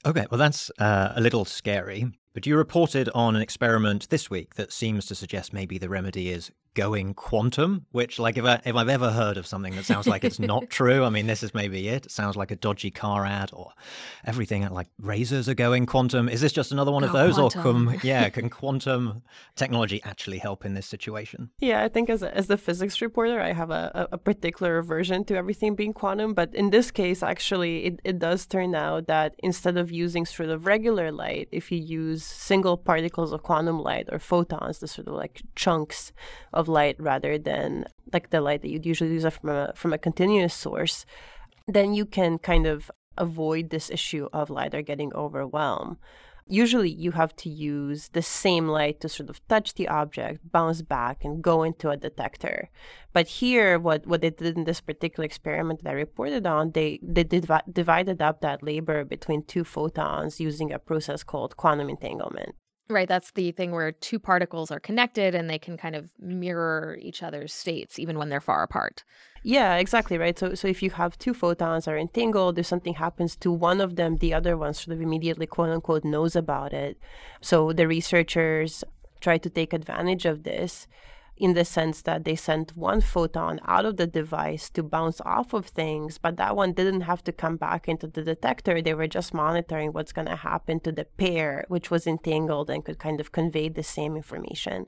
Okay, 0.06 0.28
well 0.30 0.38
that's 0.38 0.70
uh, 0.78 1.14
a 1.16 1.22
little 1.22 1.46
scary. 1.46 2.12
But 2.34 2.46
you 2.46 2.58
reported 2.58 3.10
on 3.16 3.36
an 3.36 3.42
experiment 3.42 4.10
this 4.10 4.30
week 4.30 4.56
that 4.56 4.74
seems 4.74 5.06
to 5.06 5.16
suggest 5.16 5.54
maybe 5.54 5.78
the 5.78 5.90
remedy 5.90 6.30
is 6.30 6.52
going 6.76 7.14
quantum, 7.14 7.88
which, 7.92 8.20
like, 8.20 8.38
if, 8.38 8.46
I, 8.46 8.62
if 8.66 8.76
I've 8.76 8.90
ever 8.90 9.12
heard 9.12 9.38
of 9.38 9.48
something 9.48 9.76
that 9.76 9.86
sounds 9.86 10.06
like 10.06 10.24
it's 10.24 10.40
not 10.40 10.70
true, 10.70 11.04
I 11.04 11.10
mean, 11.10 11.26
this 11.26 11.42
is 11.42 11.54
maybe 11.54 11.88
it. 11.88 12.06
It 12.06 12.12
sounds 12.12 12.36
like 12.36 12.52
a 12.52 12.56
dodgy 12.56 12.92
car 12.92 13.26
ad 13.26 13.50
or 13.54 13.72
everything 14.26 14.68
like 14.70 14.88
razors 15.00 15.50
are 15.50 15.56
going 15.56 15.86
quantum. 15.86 16.30
Is 16.30 16.42
this 16.42 16.52
just 16.52 16.72
another 16.72 16.92
one 16.92 17.02
Go 17.02 17.10
of 17.10 17.16
oh, 17.16 17.18
those? 17.18 17.36
quantum. 17.54 17.90
Or, 17.90 17.92
can, 17.94 18.02
yeah, 18.04 18.30
can 18.30 18.50
quantum 18.50 19.24
technology 19.56 20.02
actually 20.04 20.38
help 20.38 20.66
in 20.66 20.74
this 20.74 20.86
situation? 20.86 21.50
Yeah, 21.60 21.84
I 21.84 21.88
think 21.88 22.10
as 22.10 22.22
a, 22.22 22.36
as 22.36 22.48
the 22.48 22.58
physics 22.58 23.02
reporter, 23.02 23.42
I 23.42 23.54
have 23.54 23.72
a, 23.72 24.08
a 24.12 24.18
particular 24.18 24.78
aversion 24.78 25.26
to 25.26 25.36
everything 25.36 25.76
being 25.76 25.94
quantum. 25.94 26.34
But 26.34 26.54
in 26.54 26.70
this 26.70 26.92
case, 26.92 27.24
actually, 27.24 27.86
it, 27.86 28.00
it 28.04 28.20
does 28.20 28.46
turn 28.46 28.76
out 28.76 29.08
that 29.08 29.36
instead 29.40 29.78
of 29.78 29.92
using 29.92 30.26
sort 30.26 30.50
of 30.50 30.66
regular 30.66 31.12
light, 31.12 31.48
if 31.52 31.72
you 31.72 31.80
use 31.80 32.24
single 32.24 32.78
particles 32.78 33.32
of 33.32 33.44
quantum 33.44 33.80
light 33.80 34.08
or 34.12 34.20
photons, 34.20 34.80
the 34.80 34.88
sort 34.88 35.08
of 35.08 35.14
like 35.14 35.42
chunks 35.56 36.12
of 36.54 36.65
of 36.66 36.70
light 36.70 36.96
rather 37.00 37.38
than 37.38 37.86
like 38.14 38.30
the 38.30 38.42
light 38.42 38.62
that 38.62 38.70
you'd 38.70 38.86
usually 38.86 39.14
use 39.14 39.26
from 39.38 39.50
a 39.50 39.74
from 39.76 39.94
a 39.94 39.98
continuous 39.98 40.54
source, 40.54 41.06
then 41.68 41.94
you 41.94 42.06
can 42.06 42.38
kind 42.38 42.66
of 42.66 42.92
avoid 43.18 43.70
this 43.70 43.90
issue 43.90 44.28
of 44.34 44.50
LiDAR 44.50 44.82
getting 44.82 45.14
overwhelmed. 45.14 45.98
Usually, 46.48 46.92
you 46.92 47.12
have 47.14 47.36
to 47.38 47.50
use 47.50 48.10
the 48.10 48.22
same 48.22 48.68
light 48.68 49.00
to 49.02 49.10
sort 49.10 49.32
of 49.32 49.42
touch 49.48 49.74
the 49.74 49.88
object, 49.88 50.52
bounce 50.52 50.84
back, 50.84 51.26
and 51.26 51.42
go 51.42 51.64
into 51.64 51.90
a 51.90 51.98
detector. 51.98 52.70
But 53.14 53.42
here, 53.42 53.80
what, 53.80 54.06
what 54.06 54.22
they 54.22 54.30
did 54.30 54.56
in 54.56 54.66
this 54.66 54.80
particular 54.80 55.26
experiment 55.26 55.82
that 55.82 55.90
I 55.90 55.94
reported 55.94 56.46
on, 56.46 56.72
they, 56.72 57.00
they 57.02 57.24
div- 57.24 57.66
divided 57.72 58.22
up 58.22 58.42
that 58.42 58.62
labor 58.62 59.04
between 59.04 59.42
two 59.42 59.64
photons 59.64 60.40
using 60.40 60.72
a 60.72 60.78
process 60.78 61.24
called 61.24 61.58
quantum 61.58 61.90
entanglement. 61.90 62.54
Right, 62.88 63.08
that's 63.08 63.32
the 63.32 63.52
thing 63.52 63.72
where 63.72 63.92
two 63.92 64.20
particles 64.20 64.70
are 64.70 64.80
connected 64.80 65.34
and 65.34 65.50
they 65.50 65.58
can 65.58 65.76
kind 65.76 65.96
of 65.96 66.12
mirror 66.20 66.98
each 67.02 67.24
other's 67.24 67.52
states 67.52 67.98
even 67.98 68.18
when 68.20 68.30
they're 68.30 68.40
far 68.40 68.62
apart. 68.62 69.04
Yeah, 69.42 69.76
exactly 69.76 70.18
right. 70.18 70.38
So 70.38 70.54
so 70.54 70.68
if 70.68 70.84
you 70.84 70.92
have 70.92 71.18
two 71.18 71.34
photons 71.34 71.88
are 71.88 71.98
entangled, 71.98 72.60
if 72.60 72.66
something 72.68 72.96
happens 72.96 73.36
to 73.38 73.52
one 73.52 73.82
of 73.82 73.96
them, 73.96 74.18
the 74.18 74.34
other 74.34 74.56
one 74.58 74.74
sort 74.74 74.96
of 74.96 75.02
immediately 75.02 75.48
quote 75.48 75.70
unquote 75.70 76.04
knows 76.04 76.36
about 76.36 76.74
it. 76.74 76.98
So 77.42 77.74
the 77.74 77.88
researchers 77.88 78.84
try 79.20 79.38
to 79.40 79.50
take 79.50 79.74
advantage 79.74 80.26
of 80.26 80.44
this 80.44 80.88
in 81.38 81.54
the 81.54 81.66
sense 81.66 82.02
that 82.04 82.24
they 82.24 82.36
sent 82.36 82.78
one 82.78 83.02
photon 83.02 83.60
out 83.66 83.86
of 83.86 83.98
the 83.98 84.08
device 84.08 84.70
to 84.70 84.82
bounce 84.82 85.20
off 85.22 85.54
of 85.54 85.66
things, 85.66 86.18
but 86.18 86.38
that 86.38 86.56
one 86.56 86.72
didn't 86.72 87.02
have 87.02 87.24
to 87.26 87.34
come 87.34 87.58
back 87.58 87.90
into 87.90 88.08
the 88.08 88.24
detector. 88.24 88.82
They 88.82 88.94
were 88.94 89.08
just 89.08 89.34
monitoring 89.34 89.92
what's 89.92 90.14
going 90.14 90.28
to 90.28 90.38
happen 90.38 90.80
to 90.82 90.94
the 90.94 91.04
pair, 91.04 91.66
which 91.68 91.92
was 91.92 92.08
entangled 92.08 92.70
and 92.70 92.86
could 92.86 93.00
kind 93.00 93.20
of 93.20 93.34
convey 93.34 93.68
the 93.68 93.84
same 93.84 94.16
information. 94.16 94.86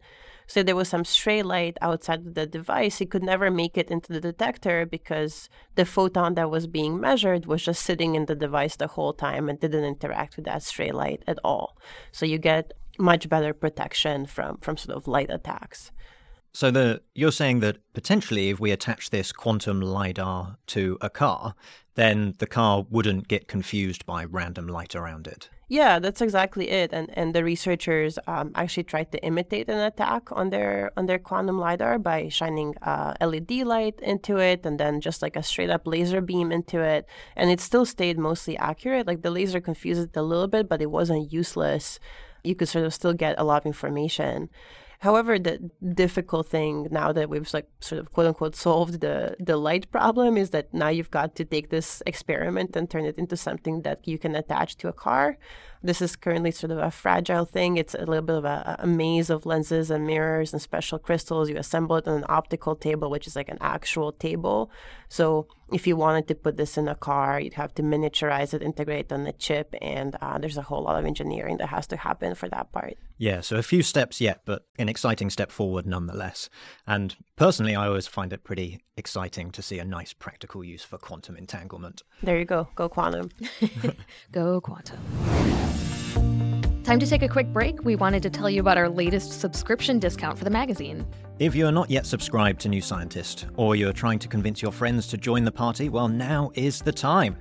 So 0.50 0.64
there 0.64 0.78
was 0.78 0.88
some 0.88 1.04
stray 1.04 1.44
light 1.44 1.78
outside 1.82 2.26
of 2.26 2.34
the 2.34 2.48
device. 2.48 3.02
It 3.02 3.12
could 3.12 3.24
never 3.24 3.52
make 3.52 3.78
it 3.78 3.92
into 3.92 4.14
the 4.14 4.22
detector 4.22 4.86
because 4.86 5.50
the 5.76 5.84
photon 5.84 6.36
that 6.36 6.50
was 6.50 6.68
being 6.68 7.02
measured 7.02 7.46
was 7.46 7.64
just 7.64 7.84
sitting 7.84 8.16
in 8.16 8.28
the 8.28 8.36
device 8.36 8.78
the 8.78 8.88
whole 8.88 9.12
time 9.12 9.50
and 9.50 9.60
didn't 9.60 9.84
interact 9.84 10.38
with 10.38 10.46
that 10.46 10.64
stray 10.64 10.92
light 10.92 11.24
at 11.28 11.40
all. 11.44 11.78
So 12.14 12.26
you 12.26 12.38
get 12.38 12.72
much 12.98 13.28
better 13.28 13.54
protection 13.54 14.26
from, 14.26 14.58
from 14.60 14.78
sort 14.78 14.96
of 14.96 15.08
light 15.08 15.30
attacks. 15.30 15.92
So 16.54 16.72
the 16.72 17.02
you're 17.14 17.32
saying 17.32 17.60
that 17.60 17.78
potentially 17.94 18.50
if 18.50 18.60
we 18.60 18.72
attach 18.72 19.10
this 19.10 19.32
quantum 19.32 19.82
lidar 19.82 20.58
to 20.68 20.98
a 21.02 21.10
car, 21.10 21.56
then 21.96 22.34
the 22.40 22.48
car 22.48 22.86
wouldn't 22.90 23.28
get 23.28 23.48
confused 23.48 24.06
by 24.06 24.24
random 24.24 24.68
light 24.68 24.96
around 24.96 25.28
it. 25.28 25.50
Yeah, 25.70 26.00
that's 26.00 26.22
exactly 26.22 26.70
it. 26.70 26.94
And 26.94 27.10
and 27.18 27.36
the 27.36 27.44
researchers 27.44 28.18
um, 28.26 28.52
actually 28.56 28.86
tried 28.86 29.12
to 29.12 29.22
imitate 29.24 29.68
an 29.68 29.80
attack 29.80 30.32
on 30.32 30.50
their 30.50 30.92
on 30.96 31.08
their 31.08 31.20
quantum 31.20 31.60
lidar 31.60 32.00
by 32.00 32.30
shining 32.30 32.74
uh, 32.82 33.16
LED 33.20 33.52
light 33.68 34.00
into 34.02 34.38
it, 34.38 34.66
and 34.66 34.80
then 34.80 35.02
just 35.02 35.22
like 35.22 35.36
a 35.36 35.44
straight 35.44 35.70
up 35.70 35.86
laser 35.86 36.22
beam 36.22 36.54
into 36.54 36.80
it, 36.80 37.06
and 37.36 37.52
it 37.52 37.60
still 37.60 37.86
stayed 37.86 38.18
mostly 38.18 38.58
accurate. 38.58 39.08
Like 39.08 39.24
the 39.24 39.32
laser 39.32 39.60
confused 39.60 40.02
it 40.02 40.16
a 40.16 40.22
little 40.22 40.48
bit, 40.48 40.70
but 40.70 40.82
it 40.82 40.90
wasn't 40.90 41.34
useless. 41.34 42.00
You 42.46 42.56
could 42.56 42.70
sort 42.70 42.86
of 42.86 42.94
still 42.94 43.14
get 43.14 43.36
a 43.38 43.44
lot 43.44 43.64
of 43.64 43.66
information. 43.66 44.50
However, 45.00 45.38
the 45.38 45.70
difficult 45.94 46.48
thing 46.48 46.88
now 46.90 47.12
that 47.12 47.30
we've 47.30 47.54
like 47.54 47.70
sort 47.82 48.00
of 48.00 48.12
quote 48.12 48.28
unquote 48.28 48.56
solved 48.56 49.02
the 49.02 49.36
the 49.40 49.58
light 49.58 49.92
problem 49.92 50.38
is 50.38 50.50
that 50.50 50.74
now 50.74 50.90
you've 50.90 51.12
got 51.12 51.36
to 51.36 51.46
take 51.46 51.70
this 51.70 52.02
experiment 52.08 52.76
and 52.76 52.90
turn 52.90 53.06
it 53.06 53.18
into 53.18 53.38
something 53.38 53.84
that 53.84 54.08
you 54.08 54.18
can 54.18 54.36
attach 54.36 54.78
to 54.78 54.88
a 54.88 54.94
car. 54.94 55.38
This 55.84 56.02
is 56.02 56.16
currently 56.16 56.52
sort 56.52 56.72
of 56.72 56.80
a 56.80 56.92
fragile 56.92 57.46
thing. 57.46 57.78
It's 57.78 57.94
a 57.94 58.06
little 58.06 58.22
bit 58.22 58.38
of 58.38 58.46
a, 58.46 58.78
a 58.80 58.88
maze 58.88 59.30
of 59.30 59.46
lenses 59.46 59.92
and 59.92 60.06
mirrors 60.06 60.54
and 60.54 60.62
special 60.62 61.00
crystals. 61.00 61.50
You 61.50 61.58
assemble 61.58 61.98
it 61.98 62.08
on 62.08 62.18
an 62.18 62.26
optical 62.30 62.76
table, 62.76 63.10
which 63.10 63.28
is 63.28 63.36
like 63.36 63.50
an 63.50 63.58
actual 63.62 64.12
table. 64.12 64.72
So 65.10 65.48
if 65.72 65.86
you 65.86 65.96
wanted 65.96 66.28
to 66.30 66.36
put 66.36 66.58
this 66.58 66.78
in 66.78 66.88
a 66.88 66.96
car, 66.96 67.40
you'd 67.40 67.54
have 67.54 67.74
to 67.76 67.84
miniaturize 67.84 68.54
it, 68.54 68.62
integrate 68.62 69.12
on 69.12 69.24
the 69.24 69.34
chip, 69.34 69.76
and 69.82 70.16
uh, 70.22 70.38
there's 70.38 70.58
a 70.58 70.62
whole 70.62 70.84
lot 70.84 70.98
of 70.98 71.06
engineering 71.06 71.58
that 71.58 71.68
has 71.68 71.88
to 71.88 71.98
happen 71.98 72.36
for 72.36 72.48
that 72.50 72.72
part. 72.72 72.98
Yeah, 73.18 73.42
so 73.42 73.58
a 73.58 73.64
few 73.64 73.82
steps 73.82 74.22
yet, 74.22 74.42
but 74.46 74.66
an 74.78 74.90
exciting 74.90 75.30
step 75.30 75.52
forward 75.52 75.86
nonetheless. 75.86 76.50
And 76.86 77.16
personally, 77.36 77.76
I 77.76 77.88
always 77.88 78.08
find 78.08 78.32
it 78.32 78.44
pretty 78.44 78.80
exciting 78.96 79.52
to 79.52 79.62
see 79.62 79.80
a 79.80 79.86
nice 79.86 80.14
practical 80.14 80.64
use 80.64 80.84
for 80.84 80.98
quantum 80.98 81.36
entanglement. 81.36 82.04
There 82.24 82.38
you 82.38 82.46
go. 82.46 82.68
Go 82.76 82.88
quantum. 82.88 83.30
go 84.32 84.62
quantum. 84.62 84.98
Time 86.88 87.00
to 87.00 87.06
take 87.06 87.22
a 87.22 87.28
quick 87.28 87.48
break. 87.48 87.84
We 87.84 87.98
wanted 87.98 88.24
to 88.24 88.30
tell 88.30 88.50
you 88.50 88.62
about 88.62 88.78
our 88.78 88.88
latest 88.88 89.42
subscription 89.42 90.00
discount 90.00 90.38
for 90.38 90.46
the 90.46 90.50
magazine. 90.50 91.06
If 91.38 91.54
you're 91.54 91.70
not 91.70 91.90
yet 91.90 92.06
subscribed 92.06 92.62
to 92.62 92.70
New 92.70 92.80
Scientist, 92.80 93.48
or 93.58 93.76
you're 93.76 93.92
trying 93.92 94.20
to 94.20 94.30
convince 94.30 94.62
your 94.62 94.72
friends 94.72 95.06
to 95.10 95.18
join 95.18 95.44
the 95.44 95.52
party, 95.52 95.90
well, 95.90 96.08
now 96.08 96.50
is 96.54 96.80
the 96.80 96.94
time. 96.94 97.36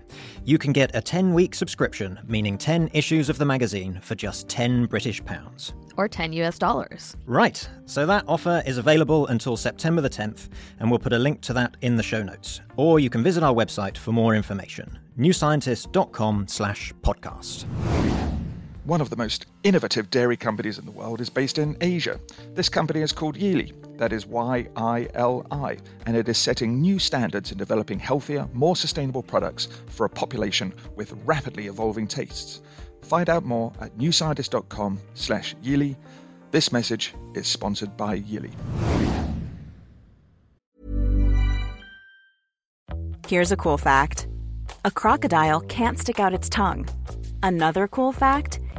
You 0.44 0.58
can 0.58 0.73
get 0.73 0.96
a 0.96 1.00
10 1.00 1.32
week 1.32 1.54
subscription, 1.54 2.18
meaning 2.26 2.58
10 2.58 2.90
issues 2.92 3.28
of 3.28 3.38
the 3.38 3.44
magazine, 3.44 4.00
for 4.02 4.16
just 4.16 4.49
10 4.49 4.87
British 4.87 5.25
pounds. 5.25 5.75
Or 5.96 6.08
10 6.08 6.32
US 6.32 6.58
dollars. 6.58 7.16
Right, 7.25 7.68
so 7.85 8.04
that 8.04 8.25
offer 8.26 8.64
is 8.66 8.78
available 8.78 9.28
until 9.28 9.56
September 9.56 10.02
the 10.02 10.11
10th, 10.11 10.49
and 10.80 10.90
we'll 10.90 10.99
put 10.99 11.12
a 11.12 11.18
link 11.20 11.40
to 11.42 11.52
that 11.52 11.76
in 11.82 11.94
the 11.94 12.02
show 12.02 12.25
notes. 12.25 12.62
Or 12.75 12.99
you 12.99 13.11
can 13.11 13.23
visit 13.23 13.44
our 13.44 13.54
website 13.54 13.96
for 13.96 14.11
more 14.11 14.35
information 14.35 14.99
newscientist.com 15.16 16.49
slash 16.49 16.92
podcast. 17.02 17.64
One 18.87 19.00
of 19.00 19.11
the 19.11 19.16
most 19.16 19.47
innovative 19.64 20.11
dairy 20.11 20.37
companies 20.37 20.78
in 20.78 20.85
the 20.85 20.93
world 20.93 21.21
is 21.21 21.28
based 21.28 21.59
in 21.59 21.76
Asia. 21.81 22.21
This 22.55 22.69
company 22.69 23.00
is 23.00 23.11
called 23.11 23.37
Yili, 23.37 23.73
that 23.99 24.12
is 24.12 24.28
Y 24.28 24.69
I 24.76 25.09
L 25.14 25.45
I, 25.50 25.78
and 26.07 26.16
it 26.16 26.28
is 26.28 26.38
setting 26.38 26.81
new 26.81 27.00
standards 27.00 27.50
in 27.50 27.59
developing 27.59 27.99
healthier, 27.99 28.49
more 28.52 28.76
sustainable 28.76 29.25
products 29.25 29.66
for 29.88 30.07
a 30.07 30.09
population 30.09 30.73
with 30.95 31.19
rapidly 31.25 31.66
evolving 31.66 32.07
tastes. 32.07 32.61
Find 33.02 33.28
out 33.28 33.45
more 33.45 33.73
at 33.81 33.99
newscientist.com 33.99 35.00
slash 35.14 35.57
Yili. 35.64 35.97
This 36.52 36.71
message 36.71 37.12
is 37.35 37.49
sponsored 37.49 37.97
by 37.97 38.21
Yili. 38.21 38.52
Here's 43.26 43.50
a 43.50 43.57
cool 43.57 43.78
fact. 43.78 44.28
A 44.85 44.93
crocodile 44.93 45.59
can't 45.62 45.99
stick 45.99 46.21
out 46.21 46.33
its 46.33 46.49
tongue. 46.49 46.88
Another 47.43 47.88
cool 47.88 48.12
fact 48.12 48.61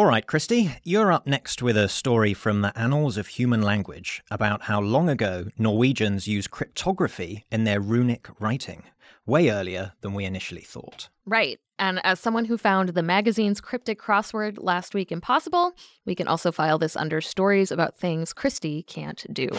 All 0.00 0.06
right, 0.06 0.26
Christie, 0.26 0.76
you're 0.82 1.12
up 1.12 1.26
next 1.26 1.60
with 1.60 1.76
a 1.76 1.86
story 1.86 2.32
from 2.32 2.62
the 2.62 2.72
Annals 2.74 3.18
of 3.18 3.26
Human 3.26 3.60
Language 3.60 4.22
about 4.30 4.62
how 4.62 4.80
long 4.80 5.10
ago 5.10 5.48
Norwegians 5.58 6.26
used 6.26 6.50
cryptography 6.50 7.44
in 7.52 7.64
their 7.64 7.80
runic 7.82 8.26
writing, 8.40 8.84
way 9.26 9.50
earlier 9.50 9.92
than 10.00 10.14
we 10.14 10.24
initially 10.24 10.62
thought. 10.62 11.10
Right. 11.26 11.60
And 11.78 12.00
as 12.02 12.18
someone 12.18 12.46
who 12.46 12.56
found 12.56 12.88
the 12.88 13.02
magazine's 13.02 13.60
cryptic 13.60 14.00
crossword 14.00 14.56
last 14.58 14.94
week 14.94 15.12
impossible, 15.12 15.74
we 16.06 16.14
can 16.14 16.28
also 16.28 16.50
file 16.50 16.78
this 16.78 16.96
under 16.96 17.20
stories 17.20 17.70
about 17.70 17.94
things 17.94 18.32
Christie 18.32 18.82
can't 18.84 19.26
do. 19.30 19.50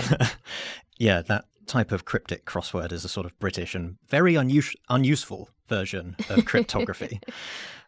yeah, 0.98 1.22
that 1.22 1.46
type 1.68 1.92
of 1.92 2.06
cryptic 2.06 2.46
crossword 2.46 2.92
is 2.92 3.06
a 3.06 3.10
sort 3.10 3.28
of 3.28 3.38
British 3.38 3.76
and 3.76 3.98
very 4.10 4.34
unus- 4.34 4.76
unuseful 4.90 5.50
version 5.70 6.16
of 6.32 6.46
cryptography. 6.46 7.22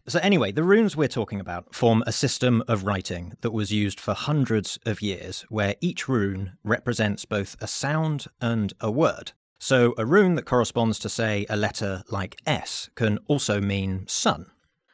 So, 0.06 0.20
anyway, 0.22 0.52
the 0.52 0.64
runes 0.64 0.98
we're 0.98 1.08
talking 1.08 1.40
about 1.40 1.74
form 1.74 2.04
a 2.06 2.12
system 2.12 2.62
of 2.68 2.84
writing 2.84 3.38
that 3.40 3.52
was 3.52 3.72
used 3.72 4.02
for 4.02 4.14
hundreds 4.14 4.78
of 4.86 5.02
years, 5.02 5.46
where 5.48 5.76
each 5.80 6.10
rune 6.10 6.58
represents 6.62 7.24
both 7.24 7.56
a 7.62 7.68
sound 7.68 8.28
and 8.42 8.74
a 8.82 8.92
word. 8.92 9.32
So, 9.60 9.94
a 9.98 10.06
rune 10.06 10.36
that 10.36 10.44
corresponds 10.44 11.00
to, 11.00 11.10
say, 11.10 11.46
a 11.50 11.56
letter 11.56 12.04
like 12.10 12.42
S 12.46 12.90
can 12.96 13.18
also 13.28 13.62
mean 13.62 14.06
sun. 14.08 14.48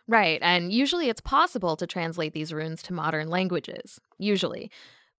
Right, 0.08 0.40
and 0.44 0.72
usually 0.72 1.10
it's 1.10 1.22
possible 1.22 1.76
to 1.78 1.88
translate 1.88 2.34
these 2.34 2.54
runes 2.54 2.84
to 2.84 2.94
modern 2.94 3.30
languages. 3.30 4.00
Usually. 4.20 4.70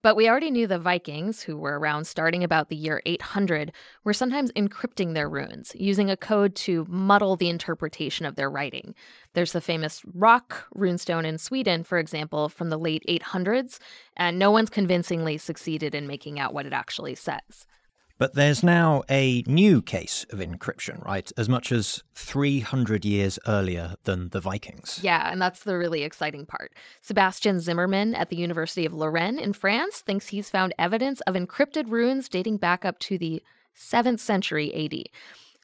But 0.03 0.15
we 0.15 0.27
already 0.27 0.49
knew 0.49 0.65
the 0.65 0.79
Vikings, 0.79 1.43
who 1.43 1.55
were 1.55 1.77
around 1.77 2.05
starting 2.05 2.43
about 2.43 2.69
the 2.69 2.75
year 2.75 3.03
800, 3.05 3.71
were 4.03 4.13
sometimes 4.13 4.51
encrypting 4.53 5.13
their 5.13 5.29
runes, 5.29 5.73
using 5.75 6.09
a 6.09 6.17
code 6.17 6.55
to 6.55 6.87
muddle 6.89 7.35
the 7.35 7.49
interpretation 7.49 8.25
of 8.25 8.35
their 8.35 8.49
writing. 8.49 8.95
There's 9.33 9.51
the 9.51 9.61
famous 9.61 10.01
Rök 10.17 10.63
runestone 10.75 11.25
in 11.25 11.37
Sweden, 11.37 11.83
for 11.83 11.99
example, 11.99 12.49
from 12.49 12.69
the 12.69 12.79
late 12.79 13.03
800s, 13.07 13.77
and 14.17 14.39
no 14.39 14.49
one's 14.49 14.71
convincingly 14.71 15.37
succeeded 15.37 15.93
in 15.93 16.07
making 16.07 16.39
out 16.39 16.53
what 16.53 16.65
it 16.65 16.73
actually 16.73 17.13
says. 17.13 17.67
But 18.21 18.35
there's 18.35 18.61
now 18.61 19.01
a 19.09 19.43
new 19.47 19.81
case 19.81 20.27
of 20.29 20.37
encryption, 20.37 21.03
right? 21.03 21.31
As 21.37 21.49
much 21.49 21.71
as 21.71 22.03
300 22.13 23.03
years 23.03 23.39
earlier 23.47 23.95
than 24.03 24.29
the 24.29 24.39
Vikings. 24.39 24.99
Yeah, 25.01 25.31
and 25.31 25.41
that's 25.41 25.63
the 25.63 25.75
really 25.75 26.03
exciting 26.03 26.45
part. 26.45 26.71
Sebastian 27.01 27.59
Zimmerman 27.59 28.13
at 28.13 28.29
the 28.29 28.35
University 28.35 28.85
of 28.85 28.93
Lorraine 28.93 29.39
in 29.39 29.53
France 29.53 30.01
thinks 30.01 30.27
he's 30.27 30.51
found 30.51 30.75
evidence 30.77 31.21
of 31.21 31.33
encrypted 31.33 31.89
runes 31.89 32.29
dating 32.29 32.57
back 32.57 32.85
up 32.85 32.99
to 32.99 33.17
the 33.17 33.41
7th 33.75 34.19
century 34.19 34.71
AD. 34.71 35.09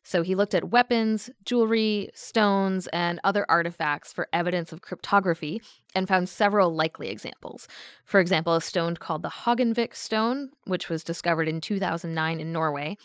So 0.07 0.21
he 0.21 0.35
looked 0.35 0.55
at 0.55 0.69
weapons, 0.69 1.29
jewelry, 1.43 2.11
stones, 2.13 2.87
and 2.93 3.19
other 3.25 3.45
artifacts 3.49 4.13
for 4.13 4.29
evidence 4.31 4.71
of 4.71 4.79
cryptography 4.79 5.61
and 5.93 6.07
found 6.07 6.29
several 6.29 6.73
likely 6.73 7.09
examples. 7.09 7.67
For 8.05 8.21
example, 8.21 8.55
a 8.55 8.61
stone 8.61 8.95
called 8.95 9.21
the 9.21 9.29
Hogganvik 9.29 9.93
stone, 9.93 10.51
which 10.63 10.87
was 10.87 11.03
discovered 11.03 11.49
in 11.49 11.59
2009 11.59 12.39
in 12.39 12.53
Norway. 12.53 12.95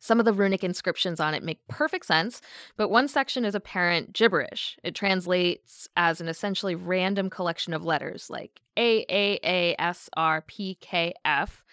Some 0.00 0.18
of 0.18 0.26
the 0.26 0.34
runic 0.34 0.62
inscriptions 0.62 1.18
on 1.18 1.32
it 1.32 1.42
make 1.42 1.66
perfect 1.66 2.04
sense, 2.04 2.42
but 2.76 2.90
one 2.90 3.08
section 3.08 3.46
is 3.46 3.54
apparent 3.54 4.12
gibberish. 4.12 4.76
It 4.84 4.94
translates 4.94 5.88
as 5.96 6.20
an 6.20 6.28
essentially 6.28 6.74
random 6.74 7.30
collection 7.30 7.72
of 7.72 7.86
letters 7.86 8.28
like 8.28 8.60
A 8.76 9.06
A 9.08 9.40
A 9.42 9.76
S 9.78 10.10
R 10.14 10.42
P 10.42 10.76
K 10.78 11.14
F 11.24 11.64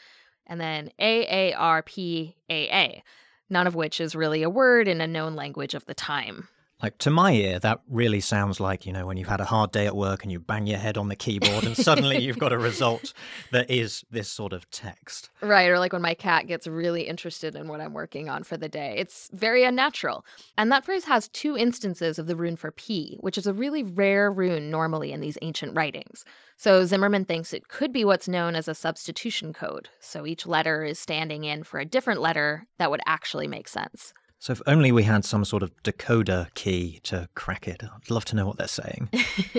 and 0.46 0.62
then 0.62 0.92
A 0.98 1.52
A 1.52 1.54
R 1.56 1.84
P 1.84 2.38
A 2.50 2.70
A 2.70 3.04
none 3.50 3.68
of 3.68 3.76
which 3.76 4.00
is 4.00 4.16
really 4.16 4.44
a 4.44 4.50
word 4.50 4.88
in 4.88 5.02
a 5.02 5.08
known 5.08 5.36
language 5.36 5.74
of 5.74 5.86
the 5.86 5.94
time. 5.94 6.48
Like 6.82 7.00
to 7.00 7.10
my 7.10 7.32
ear, 7.32 7.58
that 7.60 7.82
really 7.90 8.20
sounds 8.20 8.60
like, 8.60 8.86
you 8.86 8.94
know, 8.94 9.08
when 9.08 9.18
you've 9.18 9.28
had 9.28 9.42
a 9.42 9.46
hard 9.46 9.72
day 9.72 9.88
at 9.88 9.96
work 9.96 10.22
and 10.22 10.32
you 10.32 10.40
bang 10.40 10.68
your 10.68 10.78
head 10.78 10.96
on 10.96 11.08
the 11.08 11.16
keyboard 11.16 11.64
and 11.64 11.76
suddenly 11.76 12.18
you've 12.24 12.38
got 12.38 12.54
a 12.54 12.58
result 12.58 13.14
that 13.52 13.72
is 13.72 14.06
this 14.12 14.30
sort 14.30 14.54
of 14.54 14.70
text. 14.70 15.32
Right. 15.42 15.70
Or 15.70 15.80
like 15.80 15.92
when 15.92 16.04
my 16.04 16.14
cat 16.14 16.46
gets 16.46 16.68
really 16.68 17.08
interested 17.08 17.56
in 17.56 17.68
what 17.68 17.82
I'm 17.82 17.94
working 17.94 18.30
on 18.30 18.44
for 18.44 18.58
the 18.58 18.70
day. 18.70 18.94
It's 18.96 19.28
very 19.34 19.64
unnatural. 19.64 20.24
And 20.56 20.72
that 20.72 20.86
phrase 20.86 21.06
has 21.06 21.30
two 21.30 21.58
instances 21.58 22.20
of 22.20 22.28
the 22.28 22.36
rune 22.36 22.56
for 22.56 22.70
P, 22.70 23.18
which 23.22 23.40
is 23.40 23.48
a 23.48 23.54
really 23.54 23.82
rare 23.82 24.32
rune 24.32 24.70
normally 24.70 25.12
in 25.12 25.20
these 25.20 25.40
ancient 25.42 25.76
writings. 25.76 26.26
So 26.58 26.86
Zimmerman 26.86 27.26
thinks 27.26 27.54
it 27.54 27.70
could 27.70 27.92
be 27.92 28.06
what's 28.06 28.28
known 28.28 28.56
as 28.56 28.68
a 28.68 28.76
substitution 28.76 29.52
code. 29.52 29.90
So 30.00 30.28
each 30.28 30.46
letter 30.46 30.84
is 30.84 31.00
standing 31.00 31.44
in 31.44 31.64
for 31.64 31.80
a 31.80 31.86
different 31.86 32.22
letter 32.22 32.68
that 32.78 32.92
would 32.92 33.02
actually 33.08 33.48
make 33.48 33.68
sense. 33.68 34.14
So 34.40 34.54
if 34.54 34.62
only 34.68 34.92
we 34.92 35.04
had 35.04 35.26
some 35.26 35.44
sort 35.44 35.64
of 35.64 35.72
decoder 35.82 36.54
key 36.54 37.00
to 37.04 37.28
crack 37.34 37.68
it. 37.68 37.84
I'd 37.84 38.12
love 38.12 38.24
to 38.26 38.36
know 38.36 38.46
what 38.46 38.58
they're 38.58 38.68
saying. 38.68 39.10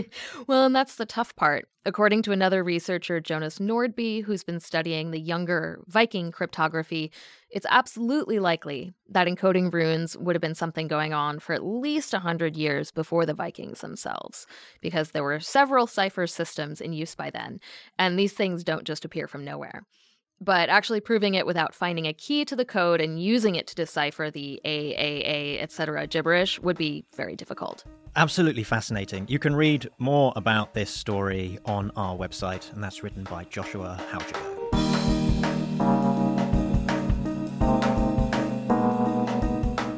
well, 0.46 0.64
and 0.66 0.74
that's 0.74 0.94
the 0.94 1.06
tough 1.06 1.34
part. 1.34 1.68
According 1.84 2.22
to 2.22 2.32
another 2.32 2.62
researcher, 2.62 3.18
Jonas 3.18 3.58
Nordby, 3.58 4.22
who's 4.22 4.44
been 4.44 4.60
studying 4.60 5.10
the 5.10 5.18
younger 5.18 5.80
Viking 5.88 6.30
cryptography, 6.30 7.10
it's 7.50 7.66
absolutely 7.70 8.38
likely 8.38 8.92
that 9.08 9.26
encoding 9.26 9.72
runes 9.72 10.16
would 10.16 10.36
have 10.36 10.42
been 10.42 10.54
something 10.54 10.86
going 10.86 11.12
on 11.12 11.40
for 11.40 11.54
at 11.54 11.64
least 11.64 12.12
100 12.12 12.56
years 12.56 12.92
before 12.92 13.26
the 13.26 13.34
Vikings 13.34 13.80
themselves, 13.80 14.46
because 14.80 15.10
there 15.10 15.24
were 15.24 15.40
several 15.40 15.86
cipher 15.88 16.26
systems 16.26 16.80
in 16.80 16.92
use 16.92 17.16
by 17.16 17.30
then, 17.30 17.58
and 17.98 18.16
these 18.18 18.32
things 18.32 18.62
don't 18.62 18.84
just 18.84 19.04
appear 19.04 19.26
from 19.26 19.44
nowhere 19.44 19.82
but 20.40 20.68
actually 20.68 21.00
proving 21.00 21.34
it 21.34 21.46
without 21.46 21.74
finding 21.74 22.06
a 22.06 22.12
key 22.12 22.44
to 22.44 22.56
the 22.56 22.64
code 22.64 23.00
and 23.00 23.22
using 23.22 23.54
it 23.54 23.66
to 23.66 23.74
decipher 23.74 24.30
the 24.30 24.60
AAA, 24.64 25.62
etc. 25.62 26.06
gibberish 26.06 26.60
would 26.60 26.76
be 26.76 27.04
very 27.16 27.36
difficult. 27.36 27.84
Absolutely 28.16 28.62
fascinating. 28.62 29.26
You 29.28 29.38
can 29.38 29.54
read 29.54 29.88
more 29.98 30.32
about 30.36 30.74
this 30.74 30.90
story 30.90 31.58
on 31.64 31.90
our 31.96 32.16
website, 32.16 32.72
and 32.72 32.82
that's 32.82 33.02
written 33.02 33.24
by 33.24 33.44
Joshua 33.44 34.00
Howgego. 34.10 34.54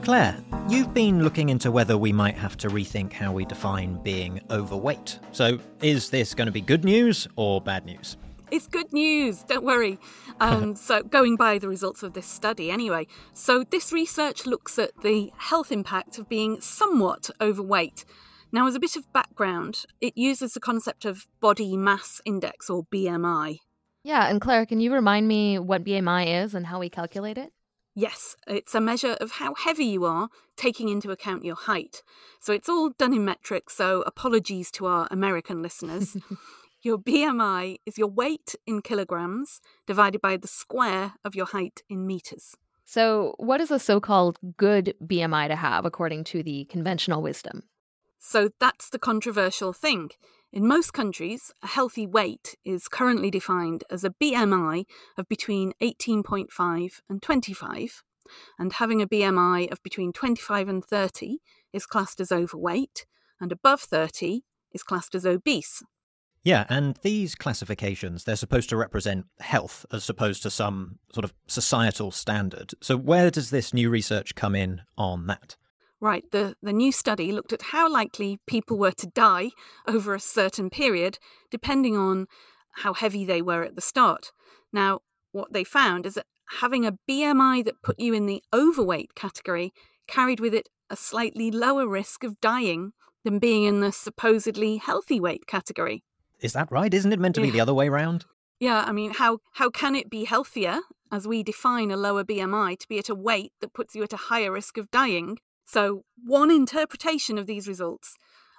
Clare, 0.03 0.37
you've 0.69 0.93
been 0.93 1.23
looking 1.23 1.51
into 1.51 1.71
whether 1.71 1.97
we 1.97 2.13
might 2.13 2.37
have 2.37 2.57
to 2.59 2.69
rethink 2.69 3.13
how 3.13 3.33
we 3.33 3.45
define 3.45 4.03
being 4.03 4.41
overweight. 4.51 5.21
So, 5.31 5.59
is 5.83 6.11
this 6.11 6.35
going 6.35 6.47
to 6.47 6.53
be 6.53 6.61
good 6.61 6.85
news 6.85 7.29
or 7.37 7.61
bad 7.61 7.87
news? 7.87 8.17
It's 8.51 8.67
good 8.67 8.93
news, 8.93 9.45
don't 9.45 9.65
worry. 9.65 9.99
Um, 10.41 10.75
so, 10.89 11.03
going 11.03 11.37
by 11.37 11.59
the 11.59 11.69
results 11.69 12.03
of 12.03 12.15
this 12.15 12.27
study, 12.27 12.71
anyway. 12.71 13.07
So, 13.33 13.65
this 13.65 13.93
research 13.93 14.47
looks 14.47 14.79
at 14.79 14.91
the 15.03 15.33
health 15.37 15.71
impact 15.71 16.19
of 16.19 16.29
being 16.29 16.61
somewhat 16.61 17.31
overweight. 17.41 18.05
Now, 18.53 18.67
as 18.67 18.75
a 18.75 18.81
bit 18.81 18.97
of 18.97 19.13
background, 19.13 19.85
it 20.01 20.17
uses 20.17 20.55
the 20.55 20.61
concept 20.61 21.05
of 21.05 21.29
body 21.41 21.77
mass 21.77 22.21
index 22.25 22.69
or 22.69 22.85
BMI. 22.93 23.59
Yeah, 24.03 24.29
and 24.29 24.41
Clare, 24.41 24.67
can 24.67 24.81
you 24.81 24.93
remind 24.93 25.29
me 25.29 25.59
what 25.59 25.85
BMI 25.85 26.45
is 26.45 26.55
and 26.55 26.67
how 26.67 26.81
we 26.81 26.89
calculate 26.89 27.39
it? 27.39 27.53
Yes, 27.95 28.35
it's 28.47 28.75
a 28.75 28.81
measure 28.81 29.17
of 29.21 29.33
how 29.33 29.55
heavy 29.55 29.85
you 29.85 30.05
are, 30.05 30.29
taking 30.57 30.89
into 30.89 31.11
account 31.11 31.45
your 31.45 31.57
height. 31.57 32.03
So 32.41 32.53
it's 32.53 32.69
all 32.69 32.91
done 32.91 33.13
in 33.13 33.25
metric, 33.25 33.69
so 33.69 34.03
apologies 34.03 34.71
to 34.73 34.87
our 34.87 35.07
American 35.11 35.63
listeners. 35.63 36.17
Your 36.83 36.97
BMI 36.97 37.77
is 37.85 37.99
your 37.99 38.09
weight 38.09 38.55
in 38.67 38.81
kilograms 38.81 39.61
divided 39.87 40.23
by 40.23 40.39
the 40.39 40.49
square 40.49 41.13
of 41.23 41.35
your 41.35 41.45
height 41.45 41.83
in 41.91 42.07
meters. 42.07 42.57
So, 42.87 43.35
what 43.37 43.61
is 43.61 43.71
a 43.71 43.79
so 43.79 44.01
called 44.01 44.39
good 44.57 44.95
BMI 45.05 45.49
to 45.49 45.57
have 45.57 45.85
according 45.85 46.25
to 46.25 46.43
the 46.43 46.65
conventional 46.71 47.21
wisdom? 47.21 47.65
So, 48.19 48.49
that's 48.59 48.89
the 48.89 48.99
controversial 48.99 49.75
thing. 49.75 50.09
In 50.55 50.67
most 50.67 50.95
countries, 50.95 51.53
a 51.63 51.67
healthy 51.67 52.07
weight 52.07 52.57
is 52.65 52.89
currently 52.89 53.31
defined 53.31 53.85
as 53.91 54.03
a 54.03 54.15
BMI 54.19 54.87
of 55.19 55.29
between 55.29 55.75
18.5 55.83 57.01
and 57.11 57.23
25, 57.23 58.03
and 58.59 58.73
having 58.73 59.03
a 59.03 59.07
BMI 59.07 59.71
of 59.71 59.83
between 59.83 60.15
25 60.15 60.67
and 60.67 60.83
30 60.83 61.41
is 61.75 61.85
classed 61.85 62.21
as 62.21 62.33
overweight, 62.33 63.05
and 63.39 63.53
above 63.53 63.83
30 63.83 64.45
is 64.73 64.83
classed 64.83 65.15
as 65.15 65.27
obese. 65.27 65.83
Yeah, 66.43 66.65
and 66.71 66.97
these 67.03 67.35
classifications, 67.35 68.25
they're 68.25 68.37
supposed 68.37 68.71
to 68.71 68.77
represent 68.77 69.27
health 69.41 69.85
as 69.93 70.09
opposed 70.09 70.43
to 70.45 70.51
some 70.51 70.99
sort 71.13 71.25
of 71.25 71.35
societal 71.47 72.11
standard. 72.11 72.73
So, 72.81 72.97
where 72.97 73.31
does 73.31 73.51
this 73.51 73.75
new 73.75 73.91
research 73.91 74.35
come 74.35 74.55
in 74.55 74.81
on 74.97 75.27
that? 75.27 75.57
Right, 76.01 76.25
the, 76.33 76.57
the 76.63 76.73
new 76.73 76.93
study 76.93 77.31
looked 77.31 77.53
at 77.53 77.61
how 77.61 77.93
likely 77.93 78.41
people 78.47 78.79
were 78.79 78.93
to 78.93 79.07
die 79.07 79.51
over 79.87 80.15
a 80.15 80.21
certain 80.21 80.71
period, 80.71 81.19
depending 81.51 81.95
on 81.95 82.27
how 82.77 82.95
heavy 82.95 83.27
they 83.27 83.43
were 83.43 83.63
at 83.63 83.77
the 83.77 83.83
start. 83.83 84.33
Now, 84.73 85.01
what 85.33 85.53
they 85.53 85.63
found 85.63 86.07
is 86.07 86.15
that 86.15 86.27
having 86.61 86.87
a 86.87 86.97
BMI 87.09 87.65
that 87.67 87.83
put 87.83 88.01
you 88.01 88.15
in 88.15 88.25
the 88.25 88.43
overweight 88.55 89.15
category 89.15 89.73
carried 90.07 90.41
with 90.41 90.55
it 90.55 90.71
a 90.89 90.97
slightly 90.97 91.51
lower 91.51 91.87
risk 91.87 92.25
of 92.25 92.41
dying 92.41 92.93
than 93.23 93.39
being 93.39 93.65
in 93.65 93.81
the 93.81 93.93
supposedly 93.93 94.79
healthy 94.79 95.21
weight 95.21 95.47
category. 95.47 96.03
Is 96.41 96.53
that 96.55 96.71
right? 96.71 96.93
Isn't 96.93 97.13
it 97.13 97.21
meant 97.21 97.35
to 97.37 97.41
be 97.41 97.51
the 97.51 97.61
other 97.61 97.75
way 97.75 97.89
around? 97.89 98.25
Yeah, 98.59 98.85
I 98.87 98.93
mean, 98.93 99.13
how 99.13 99.39
how 99.53 99.71
can 99.71 99.95
it 99.95 100.11
be 100.11 100.25
healthier 100.25 100.81
as 101.11 101.27
we 101.27 101.43
define 101.43 101.91
a 101.91 101.97
lower 101.97 102.25
BMI 102.25 102.79
to 102.79 102.89
be 102.89 102.99
at 102.99 103.09
a 103.09 103.15
weight 103.15 103.53
that 103.61 103.73
puts 103.73 103.95
you 103.95 104.03
at 104.03 104.13
a 104.13 104.29
higher 104.29 104.53
risk 104.53 104.77
of 104.77 104.91
dying? 104.91 105.39
So, 105.65 106.03
one 106.25 106.51
interpretation 106.51 107.39
of 107.39 107.47
these 107.47 107.69
results 107.69 108.17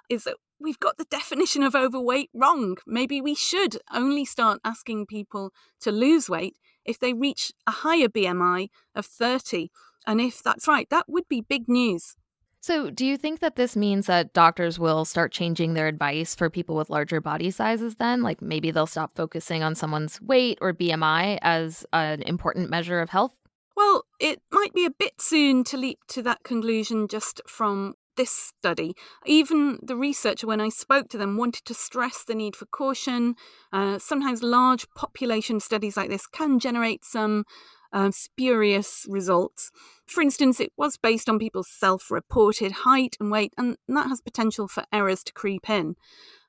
is 0.08 0.24
that 0.24 0.36
we've 0.58 0.80
got 0.80 0.96
the 0.96 1.04
definition 1.04 1.62
of 1.62 1.74
overweight 1.74 2.30
wrong. 2.34 2.76
Maybe 2.86 3.20
we 3.20 3.34
should 3.34 3.78
only 3.92 4.24
start 4.24 4.60
asking 4.64 5.06
people 5.06 5.52
to 5.80 5.92
lose 5.92 6.28
weight 6.28 6.56
if 6.84 6.98
they 6.98 7.12
reach 7.12 7.52
a 7.66 7.70
higher 7.70 8.08
BMI 8.08 8.68
of 8.94 9.06
30. 9.06 9.70
And 10.06 10.20
if 10.20 10.42
that's 10.42 10.66
right, 10.66 10.88
that 10.90 11.06
would 11.08 11.28
be 11.28 11.40
big 11.40 11.68
news. 11.68 12.16
So, 12.62 12.90
do 12.90 13.04
you 13.04 13.16
think 13.16 13.40
that 13.40 13.56
this 13.56 13.74
means 13.74 14.06
that 14.06 14.32
doctors 14.34 14.78
will 14.78 15.04
start 15.04 15.32
changing 15.32 15.74
their 15.74 15.88
advice 15.88 16.32
for 16.36 16.48
people 16.48 16.76
with 16.76 16.90
larger 16.90 17.20
body 17.20 17.50
sizes 17.50 17.96
then? 17.96 18.22
Like 18.22 18.40
maybe 18.40 18.70
they'll 18.70 18.86
stop 18.86 19.16
focusing 19.16 19.64
on 19.64 19.74
someone's 19.74 20.20
weight 20.22 20.58
or 20.60 20.72
BMI 20.72 21.40
as 21.42 21.84
an 21.92 22.22
important 22.22 22.70
measure 22.70 23.00
of 23.00 23.10
health? 23.10 23.34
Well, 23.76 24.04
it 24.20 24.42
might 24.52 24.72
be 24.74 24.86
a 24.86 24.90
bit 24.90 25.20
soon 25.20 25.64
to 25.64 25.76
leap 25.76 25.98
to 26.10 26.22
that 26.22 26.44
conclusion 26.44 27.08
just 27.08 27.40
from 27.48 27.94
this 28.16 28.30
study. 28.30 28.94
Even 29.26 29.80
the 29.82 29.96
researcher, 29.96 30.46
when 30.46 30.60
I 30.60 30.68
spoke 30.68 31.08
to 31.08 31.18
them, 31.18 31.36
wanted 31.36 31.64
to 31.64 31.74
stress 31.74 32.22
the 32.22 32.34
need 32.36 32.54
for 32.54 32.66
caution. 32.66 33.34
Uh, 33.72 33.98
sometimes 33.98 34.40
large 34.40 34.88
population 34.94 35.58
studies 35.58 35.96
like 35.96 36.10
this 36.10 36.28
can 36.28 36.60
generate 36.60 37.04
some 37.04 37.44
uh, 37.92 38.10
spurious 38.10 39.06
results. 39.08 39.70
For 40.06 40.22
instance, 40.22 40.60
it 40.60 40.72
was 40.76 40.96
based 40.96 41.28
on 41.28 41.38
people's 41.38 41.68
self 41.68 42.10
reported 42.10 42.72
height 42.72 43.16
and 43.20 43.30
weight, 43.30 43.52
and 43.56 43.76
that 43.88 44.08
has 44.08 44.20
potential 44.20 44.68
for 44.68 44.84
errors 44.92 45.22
to 45.24 45.32
creep 45.32 45.68
in. 45.68 45.96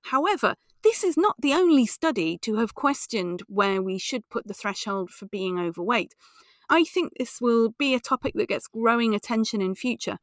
However, 0.03 0.55
this 0.83 1.03
is 1.03 1.15
not 1.15 1.35
the 1.39 1.53
only 1.53 1.85
study 1.85 2.37
to 2.39 2.57
have 2.57 2.75
questioned 2.75 3.41
where 3.47 3.81
we 3.81 3.97
should 3.97 4.29
put 4.29 4.47
the 4.47 4.53
threshold 4.53 5.09
for 5.09 5.25
being 5.25 5.57
overweight. 5.57 6.13
I 6.69 6.83
think 6.83 7.13
this 7.17 7.39
will 7.39 7.69
be 7.77 7.93
a 7.93 7.99
topic 7.99 8.33
that 8.35 8.49
gets 8.49 8.67
growing 8.67 9.15
attention 9.15 9.61
in 9.61 9.75
future, 9.75 10.17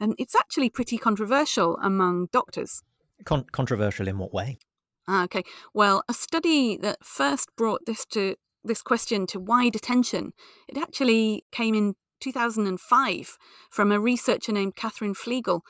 and 0.00 0.14
it's 0.18 0.34
actually 0.34 0.70
pretty 0.70 0.98
controversial 0.98 1.76
among 1.82 2.28
doctors. 2.32 2.82
Con- 3.24 3.46
controversial 3.52 4.08
in 4.08 4.18
what 4.18 4.32
way? 4.32 4.58
Ah, 5.06 5.24
okay. 5.24 5.42
Well, 5.74 6.02
a 6.08 6.14
study 6.14 6.76
that 6.78 7.04
first 7.04 7.48
brought 7.56 7.84
this 7.86 8.04
to 8.06 8.36
this 8.64 8.82
question 8.82 9.26
to 9.28 9.40
wide 9.40 9.76
attention, 9.76 10.32
it 10.68 10.78
actually 10.78 11.44
came 11.52 11.74
in 11.74 11.94
2005 12.20 13.38
from 13.70 13.92
a 13.92 14.00
researcher 14.00 14.52
named 14.52 14.76
Katherine 14.76 15.14
Flegal. 15.14 15.60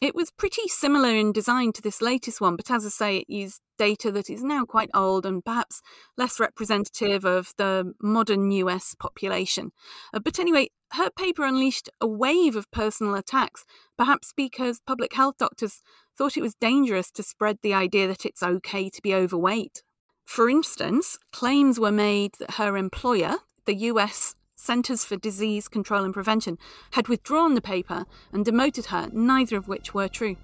It 0.00 0.16
was 0.16 0.32
pretty 0.32 0.66
similar 0.66 1.10
in 1.10 1.30
design 1.30 1.72
to 1.74 1.82
this 1.82 2.02
latest 2.02 2.40
one, 2.40 2.56
but 2.56 2.72
as 2.72 2.84
I 2.84 2.88
say, 2.88 3.16
it 3.18 3.30
used 3.30 3.60
data 3.78 4.10
that 4.10 4.28
is 4.28 4.42
now 4.42 4.64
quite 4.64 4.90
old 4.92 5.24
and 5.24 5.44
perhaps 5.44 5.80
less 6.16 6.40
representative 6.40 7.24
of 7.24 7.52
the 7.56 7.92
modern 8.02 8.50
US 8.50 8.96
population. 8.98 9.70
Uh, 10.12 10.18
but 10.18 10.40
anyway, 10.40 10.70
her 10.94 11.08
paper 11.08 11.44
unleashed 11.44 11.88
a 12.00 12.06
wave 12.08 12.56
of 12.56 12.70
personal 12.72 13.14
attacks, 13.14 13.64
perhaps 13.96 14.32
because 14.36 14.80
public 14.84 15.14
health 15.14 15.36
doctors 15.38 15.82
thought 16.18 16.36
it 16.36 16.42
was 16.42 16.56
dangerous 16.56 17.12
to 17.12 17.22
spread 17.22 17.58
the 17.62 17.72
idea 17.72 18.08
that 18.08 18.26
it's 18.26 18.42
okay 18.42 18.90
to 18.90 19.02
be 19.02 19.14
overweight. 19.14 19.82
For 20.24 20.48
instance, 20.48 21.18
claims 21.32 21.78
were 21.78 21.92
made 21.92 22.32
that 22.38 22.52
her 22.52 22.76
employer, 22.76 23.36
the 23.64 23.74
US 23.74 24.34
Centers 24.56 25.04
for 25.04 25.16
Disease 25.16 25.66
Control 25.66 26.04
and 26.04 26.14
Prevention, 26.14 26.56
had 26.92 27.08
withdrawn 27.08 27.54
the 27.54 27.60
paper 27.60 28.06
and 28.32 28.44
demoted 28.44 28.86
her, 28.86 29.10
neither 29.12 29.56
of 29.56 29.66
which 29.66 29.92
were 29.92 30.08
true. 30.08 30.36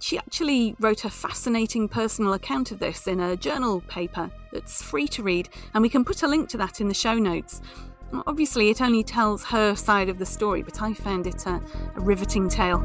She 0.00 0.16
actually 0.16 0.74
wrote 0.80 1.04
a 1.04 1.10
fascinating 1.10 1.88
personal 1.88 2.32
account 2.32 2.70
of 2.70 2.78
this 2.78 3.06
in 3.06 3.20
a 3.20 3.36
journal 3.36 3.82
paper 3.82 4.30
that's 4.52 4.82
free 4.82 5.08
to 5.08 5.22
read, 5.22 5.48
and 5.74 5.82
we 5.82 5.88
can 5.88 6.04
put 6.04 6.22
a 6.22 6.28
link 6.28 6.48
to 6.50 6.56
that 6.58 6.80
in 6.80 6.88
the 6.88 6.94
show 6.94 7.14
notes. 7.14 7.60
Obviously, 8.26 8.70
it 8.70 8.80
only 8.80 9.02
tells 9.02 9.44
her 9.44 9.74
side 9.74 10.08
of 10.08 10.18
the 10.18 10.26
story, 10.26 10.62
but 10.62 10.80
I 10.80 10.94
found 10.94 11.26
it 11.26 11.44
a, 11.46 11.60
a 11.94 12.00
riveting 12.00 12.48
tale. 12.48 12.80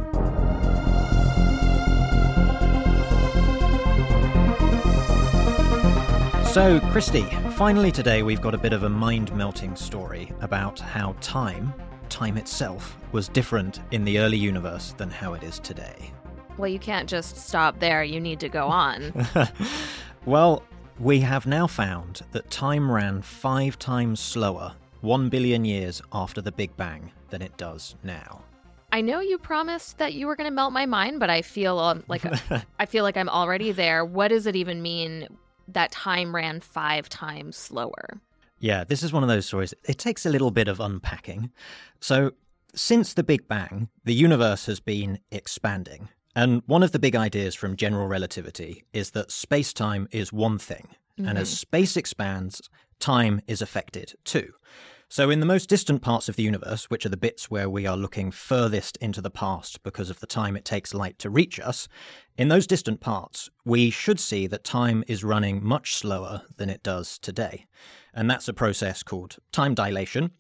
So, 6.54 6.80
Christie, 6.92 7.26
finally 7.56 7.92
today 7.92 8.22
we've 8.22 8.40
got 8.40 8.54
a 8.54 8.60
bit 8.60 8.74
of 8.74 8.84
a 8.84 8.90
mind 8.90 9.36
melting 9.36 9.76
story 9.76 10.32
about 10.40 10.80
how 10.80 11.16
time, 11.20 11.74
time 12.10 12.38
itself, 12.38 12.96
was 13.12 13.28
different 13.28 13.80
in 13.90 14.06
the 14.06 14.20
early 14.20 14.38
universe 14.38 14.94
than 14.96 15.10
how 15.10 15.34
it 15.34 15.42
is 15.42 15.58
today. 15.58 16.12
Well, 16.60 16.68
you 16.68 16.78
can't 16.78 17.10
just 17.10 17.38
stop 17.38 17.80
there, 17.80 18.04
you 18.04 18.20
need 18.20 18.40
to 18.40 18.50
go 18.50 18.68
on. 18.68 19.28
well, 20.26 20.62
we 21.00 21.22
have 21.22 21.48
now 21.48 21.66
found 21.66 22.22
that 22.34 22.52
time 22.52 22.92
ran 22.92 23.24
five 23.24 23.80
times 23.80 24.20
slower 24.20 24.76
one 25.02 25.30
billion 25.30 25.66
years 25.66 26.04
after 26.12 26.40
the 26.40 26.52
Big 26.52 26.78
Bang 26.78 27.12
than 27.32 27.42
it 27.42 27.58
does 27.58 27.96
now. 28.04 28.44
I 28.92 29.02
know 29.02 29.22
you 29.22 29.40
promised 29.40 29.98
that 29.98 30.14
you 30.14 30.28
were 30.28 30.36
going 30.36 30.52
to 30.52 30.54
melt 30.54 30.72
my 30.72 30.86
mind, 30.86 31.20
but 31.20 31.32
I 31.32 31.42
feel 31.42 31.80
um, 31.80 32.04
like 32.08 32.24
I 32.80 32.86
feel 32.86 33.04
like 33.04 33.18
I'm 33.18 33.28
already 33.28 33.72
there. 33.72 34.06
What 34.06 34.28
does 34.28 34.46
it 34.46 34.56
even 34.56 34.84
mean 34.84 35.30
that 35.68 35.92
time 35.92 36.36
ran 36.36 36.60
five 36.60 37.10
times 37.10 37.56
slower. 37.56 38.22
Yeah, 38.60 38.84
this 38.84 39.04
is 39.04 39.12
one 39.12 39.24
of 39.24 39.30
those 39.30 39.46
stories. 39.46 39.74
It 39.88 39.98
takes 39.98 40.26
a 40.26 40.30
little 40.30 40.52
bit 40.52 40.68
of 40.68 40.80
unpacking. 40.80 41.52
So, 42.00 42.32
since 42.76 43.14
the 43.14 43.24
Big 43.24 43.48
Bang, 43.48 43.90
the 44.04 44.14
universe 44.14 44.66
has 44.66 44.80
been 44.80 45.20
expanding. 45.32 46.10
And 46.36 46.64
one 46.66 46.82
of 46.82 46.92
the 46.92 46.98
big 46.98 47.16
ideas 47.16 47.54
from 47.54 47.76
general 47.76 48.08
relativity 48.08 48.84
is 48.94 49.12
that 49.12 49.32
space 49.32 49.74
time 49.74 50.08
is 50.12 50.34
one 50.34 50.58
thing. 50.58 50.88
Mm-hmm. 51.20 51.30
And 51.30 51.38
as 51.38 51.50
mm-hmm. 51.50 51.58
space 51.58 51.98
expands, 51.98 52.70
time 53.00 53.42
is 53.48 53.62
affected 53.62 54.14
too. 54.24 54.54
So, 55.16 55.30
in 55.30 55.40
the 55.40 55.46
most 55.46 55.70
distant 55.70 56.02
parts 56.02 56.28
of 56.28 56.38
the 56.38 56.42
universe, 56.42 56.86
which 56.86 57.06
are 57.06 57.10
the 57.10 57.18
bits 57.18 57.52
where 57.52 57.70
we 57.70 57.86
are 57.86 57.96
looking 57.96 58.32
furthest 58.32 58.98
into 58.98 59.22
the 59.22 59.30
past 59.30 59.84
because 59.84 60.10
of 60.10 60.20
the 60.20 60.26
time 60.26 60.58
it 60.58 60.66
takes 60.66 60.92
light 60.92 61.20
to 61.20 61.30
reach 61.30 61.60
us, 61.60 61.88
in 62.36 62.48
those 62.48 62.66
distant 62.66 63.00
parts, 63.00 63.52
we 63.64 63.92
should 63.92 64.20
see 64.20 64.48
that 64.48 64.64
time 64.64 65.04
is 65.08 65.24
running 65.24 65.64
much 65.64 65.94
slower 65.94 66.42
than 66.58 66.68
it 66.68 66.82
does 66.82 67.20
today. 67.20 67.68
And 68.12 68.28
that's 68.28 68.48
a 68.48 68.56
process 68.56 69.04
called 69.04 69.38
time 69.52 69.76
dilation 69.76 70.32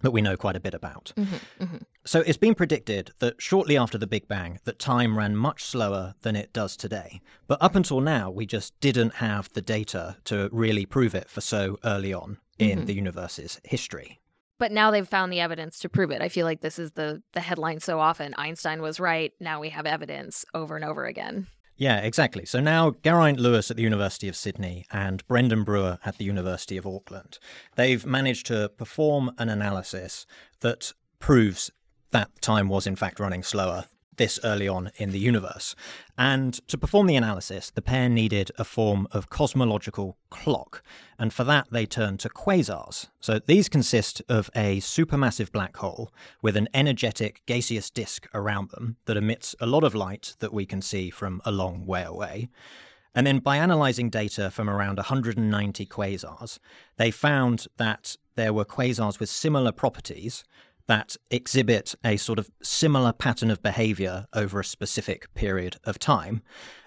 that 0.00 0.12
we 0.12 0.22
know 0.22 0.38
quite 0.38 0.56
a 0.56 0.60
bit 0.60 0.72
about. 0.72 1.12
Mm-hmm, 1.14 1.64
mm-hmm. 1.64 1.76
So 2.06 2.20
it's 2.20 2.38
been 2.38 2.54
predicted 2.54 3.10
that 3.18 3.34
shortly 3.38 3.76
after 3.76 3.98
the 3.98 4.06
Big 4.06 4.28
Bang 4.28 4.60
that 4.64 4.78
time 4.78 5.18
ran 5.18 5.36
much 5.36 5.62
slower 5.62 6.14
than 6.22 6.36
it 6.36 6.54
does 6.54 6.74
today. 6.78 7.20
But 7.48 7.60
up 7.60 7.74
until 7.74 8.00
now 8.00 8.30
we 8.30 8.46
just 8.46 8.80
didn't 8.80 9.16
have 9.16 9.52
the 9.52 9.60
data 9.60 10.16
to 10.24 10.48
really 10.52 10.86
prove 10.86 11.14
it 11.14 11.28
for 11.28 11.42
so 11.42 11.78
early 11.84 12.14
on 12.14 12.38
in 12.58 12.78
mm-hmm. 12.78 12.86
the 12.86 12.94
universe's 12.94 13.60
history 13.64 14.20
but 14.62 14.70
now 14.70 14.92
they've 14.92 15.08
found 15.08 15.32
the 15.32 15.40
evidence 15.40 15.80
to 15.80 15.88
prove 15.88 16.12
it. 16.12 16.22
I 16.22 16.28
feel 16.28 16.46
like 16.46 16.60
this 16.60 16.78
is 16.78 16.92
the 16.92 17.20
the 17.32 17.40
headline 17.40 17.80
so 17.80 17.98
often. 17.98 18.32
Einstein 18.38 18.80
was 18.80 19.00
right. 19.00 19.32
Now 19.40 19.58
we 19.58 19.70
have 19.70 19.86
evidence 19.86 20.44
over 20.54 20.76
and 20.76 20.84
over 20.84 21.04
again. 21.04 21.48
Yeah, 21.76 21.98
exactly. 21.98 22.44
So 22.44 22.60
now 22.60 22.92
Geraint 23.02 23.40
Lewis 23.40 23.72
at 23.72 23.76
the 23.76 23.82
University 23.82 24.28
of 24.28 24.36
Sydney 24.36 24.86
and 24.92 25.26
Brendon 25.26 25.64
Brewer 25.64 25.98
at 26.04 26.18
the 26.18 26.24
University 26.24 26.76
of 26.76 26.86
Auckland, 26.86 27.40
they've 27.74 28.06
managed 28.06 28.46
to 28.46 28.68
perform 28.68 29.32
an 29.36 29.48
analysis 29.48 30.26
that 30.60 30.92
proves 31.18 31.72
that 32.12 32.30
time 32.40 32.68
was 32.68 32.86
in 32.86 32.94
fact 32.94 33.18
running 33.18 33.42
slower 33.42 33.86
this 34.16 34.38
early 34.44 34.68
on 34.68 34.90
in 34.96 35.10
the 35.10 35.18
universe. 35.18 35.74
And 36.16 36.54
to 36.68 36.78
perform 36.78 37.06
the 37.06 37.16
analysis, 37.16 37.70
the 37.70 37.82
pair 37.82 38.08
needed 38.08 38.50
a 38.58 38.64
form 38.64 39.08
of 39.10 39.30
cosmological 39.30 40.16
clock. 40.30 40.82
And 41.18 41.32
for 41.32 41.44
that, 41.44 41.68
they 41.70 41.86
turned 41.86 42.20
to 42.20 42.28
quasars. 42.28 43.08
So 43.20 43.38
these 43.38 43.68
consist 43.68 44.22
of 44.28 44.50
a 44.54 44.78
supermassive 44.80 45.52
black 45.52 45.76
hole 45.76 46.12
with 46.42 46.56
an 46.56 46.68
energetic 46.74 47.42
gaseous 47.46 47.90
disk 47.90 48.28
around 48.34 48.70
them 48.70 48.96
that 49.06 49.16
emits 49.16 49.54
a 49.60 49.66
lot 49.66 49.84
of 49.84 49.94
light 49.94 50.36
that 50.40 50.52
we 50.52 50.66
can 50.66 50.82
see 50.82 51.10
from 51.10 51.40
a 51.44 51.52
long 51.52 51.86
way 51.86 52.02
away. 52.02 52.48
And 53.14 53.26
then 53.26 53.40
by 53.40 53.58
analyzing 53.58 54.08
data 54.08 54.50
from 54.50 54.70
around 54.70 54.96
190 54.96 55.86
quasars, 55.86 56.58
they 56.96 57.10
found 57.10 57.66
that 57.76 58.16
there 58.36 58.54
were 58.54 58.64
quasars 58.64 59.20
with 59.20 59.28
similar 59.28 59.72
properties 59.72 60.44
that 60.86 61.16
exhibit 61.30 61.94
a 62.04 62.16
sort 62.16 62.38
of 62.38 62.50
similar 62.62 63.12
pattern 63.12 63.50
of 63.50 63.62
behavior 63.62 64.26
over 64.32 64.60
a 64.60 64.64
specific 64.64 65.32
period 65.34 65.76
of 65.84 65.98
time. 65.98 66.42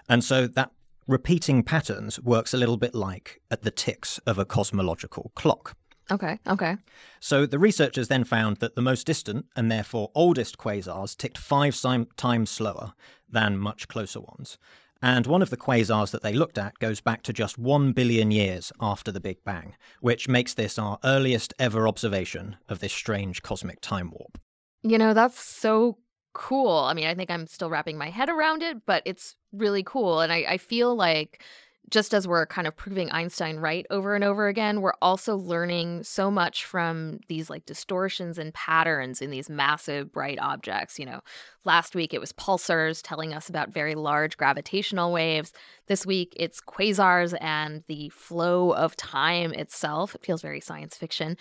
And 0.08 0.22
so 0.22 0.46
that 0.46 0.70
repeating 1.06 1.62
patterns 1.62 2.20
works 2.20 2.52
a 2.52 2.56
little 2.56 2.76
bit 2.76 2.94
like 2.94 3.40
at 3.50 3.62
the 3.62 3.70
ticks 3.70 4.18
of 4.26 4.38
a 4.38 4.44
cosmological 4.44 5.32
clock. 5.34 5.76
Okay, 6.10 6.38
okay. 6.46 6.76
So 7.20 7.46
the 7.46 7.58
researchers 7.58 8.08
then 8.08 8.22
found 8.24 8.58
that 8.58 8.76
the 8.76 8.82
most 8.82 9.06
distant 9.06 9.46
and 9.56 9.70
therefore 9.70 10.10
oldest 10.14 10.56
quasars 10.56 11.16
ticked 11.16 11.38
five 11.38 11.76
times 12.16 12.50
slower 12.50 12.92
than 13.28 13.58
much 13.58 13.88
closer 13.88 14.20
ones. 14.20 14.56
And 15.02 15.26
one 15.26 15.42
of 15.42 15.50
the 15.50 15.56
quasars 15.56 16.10
that 16.10 16.22
they 16.22 16.32
looked 16.32 16.58
at 16.58 16.78
goes 16.78 17.00
back 17.00 17.22
to 17.24 17.32
just 17.32 17.58
one 17.58 17.92
billion 17.92 18.30
years 18.30 18.72
after 18.80 19.12
the 19.12 19.20
Big 19.20 19.44
Bang, 19.44 19.74
which 20.00 20.28
makes 20.28 20.54
this 20.54 20.78
our 20.78 20.98
earliest 21.04 21.52
ever 21.58 21.86
observation 21.86 22.56
of 22.68 22.80
this 22.80 22.92
strange 22.92 23.42
cosmic 23.42 23.80
time 23.80 24.10
warp. 24.10 24.38
You 24.82 24.98
know, 24.98 25.14
that's 25.14 25.38
so 25.38 25.98
cool. 26.32 26.78
I 26.78 26.94
mean, 26.94 27.06
I 27.06 27.14
think 27.14 27.30
I'm 27.30 27.46
still 27.46 27.70
wrapping 27.70 27.98
my 27.98 28.10
head 28.10 28.28
around 28.28 28.62
it, 28.62 28.84
but 28.86 29.02
it's 29.04 29.36
really 29.52 29.82
cool. 29.82 30.20
And 30.20 30.32
I, 30.32 30.44
I 30.48 30.58
feel 30.58 30.94
like 30.94 31.42
just 31.90 32.12
as 32.12 32.26
we're 32.26 32.46
kind 32.46 32.66
of 32.66 32.76
proving 32.76 33.10
Einstein 33.10 33.58
right 33.58 33.86
over 33.90 34.14
and 34.14 34.24
over 34.24 34.48
again, 34.48 34.80
we're 34.80 34.92
also 35.00 35.36
learning 35.36 36.02
so 36.02 36.30
much 36.30 36.64
from 36.64 37.20
these 37.28 37.48
like 37.48 37.64
distortions 37.66 38.38
and 38.38 38.52
patterns 38.54 39.22
in 39.22 39.30
these 39.30 39.48
massive 39.48 40.12
bright 40.12 40.38
objects. 40.40 40.98
You 40.98 41.06
know, 41.06 41.20
last 41.64 41.94
week 41.94 42.12
it 42.12 42.20
was 42.20 42.32
pulsars 42.32 43.00
telling 43.02 43.32
us 43.32 43.48
about 43.48 43.70
very 43.72 43.94
large 43.94 44.36
gravitational 44.36 45.12
waves. 45.12 45.52
This 45.86 46.04
week 46.04 46.32
it's 46.36 46.60
quasars 46.60 47.36
and 47.40 47.84
the 47.86 48.08
flow 48.08 48.72
of 48.72 48.96
time 48.96 49.52
itself. 49.52 50.14
It 50.14 50.24
feels 50.24 50.42
very 50.42 50.60
science 50.60 50.96
fiction. 50.96 51.36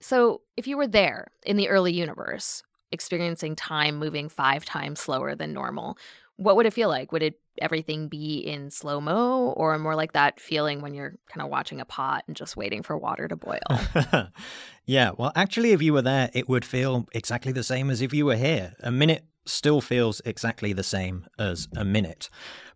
So, 0.00 0.42
if 0.56 0.68
you 0.68 0.76
were 0.76 0.86
there 0.86 1.28
in 1.44 1.56
the 1.56 1.68
early 1.68 1.92
universe, 1.92 2.62
experiencing 2.92 3.56
time 3.56 3.96
moving 3.96 4.28
five 4.28 4.64
times 4.64 5.00
slower 5.00 5.34
than 5.34 5.52
normal, 5.52 5.98
what 6.38 6.54
would 6.54 6.66
it 6.66 6.72
feel 6.72 6.88
like? 6.88 7.10
Would 7.10 7.22
it 7.22 7.40
everything 7.60 8.06
be 8.06 8.38
in 8.38 8.70
slow 8.70 9.00
mo 9.00 9.52
or 9.56 9.76
more 9.78 9.96
like 9.96 10.12
that 10.12 10.38
feeling 10.38 10.80
when 10.80 10.94
you're 10.94 11.16
kind 11.28 11.44
of 11.44 11.50
watching 11.50 11.80
a 11.80 11.84
pot 11.84 12.22
and 12.28 12.36
just 12.36 12.56
waiting 12.56 12.84
for 12.84 12.96
water 12.96 13.26
to 13.26 13.36
boil? 13.36 13.58
yeah, 14.86 15.10
well, 15.18 15.32
actually, 15.34 15.72
if 15.72 15.82
you 15.82 15.92
were 15.92 16.02
there, 16.02 16.30
it 16.32 16.48
would 16.48 16.64
feel 16.64 17.08
exactly 17.12 17.50
the 17.50 17.64
same 17.64 17.90
as 17.90 18.00
if 18.00 18.14
you 18.14 18.24
were 18.24 18.36
here. 18.36 18.74
A 18.80 18.92
minute 18.92 19.24
still 19.46 19.80
feels 19.80 20.22
exactly 20.24 20.72
the 20.72 20.84
same 20.84 21.26
as 21.40 21.66
a 21.76 21.84
minute. 21.84 22.30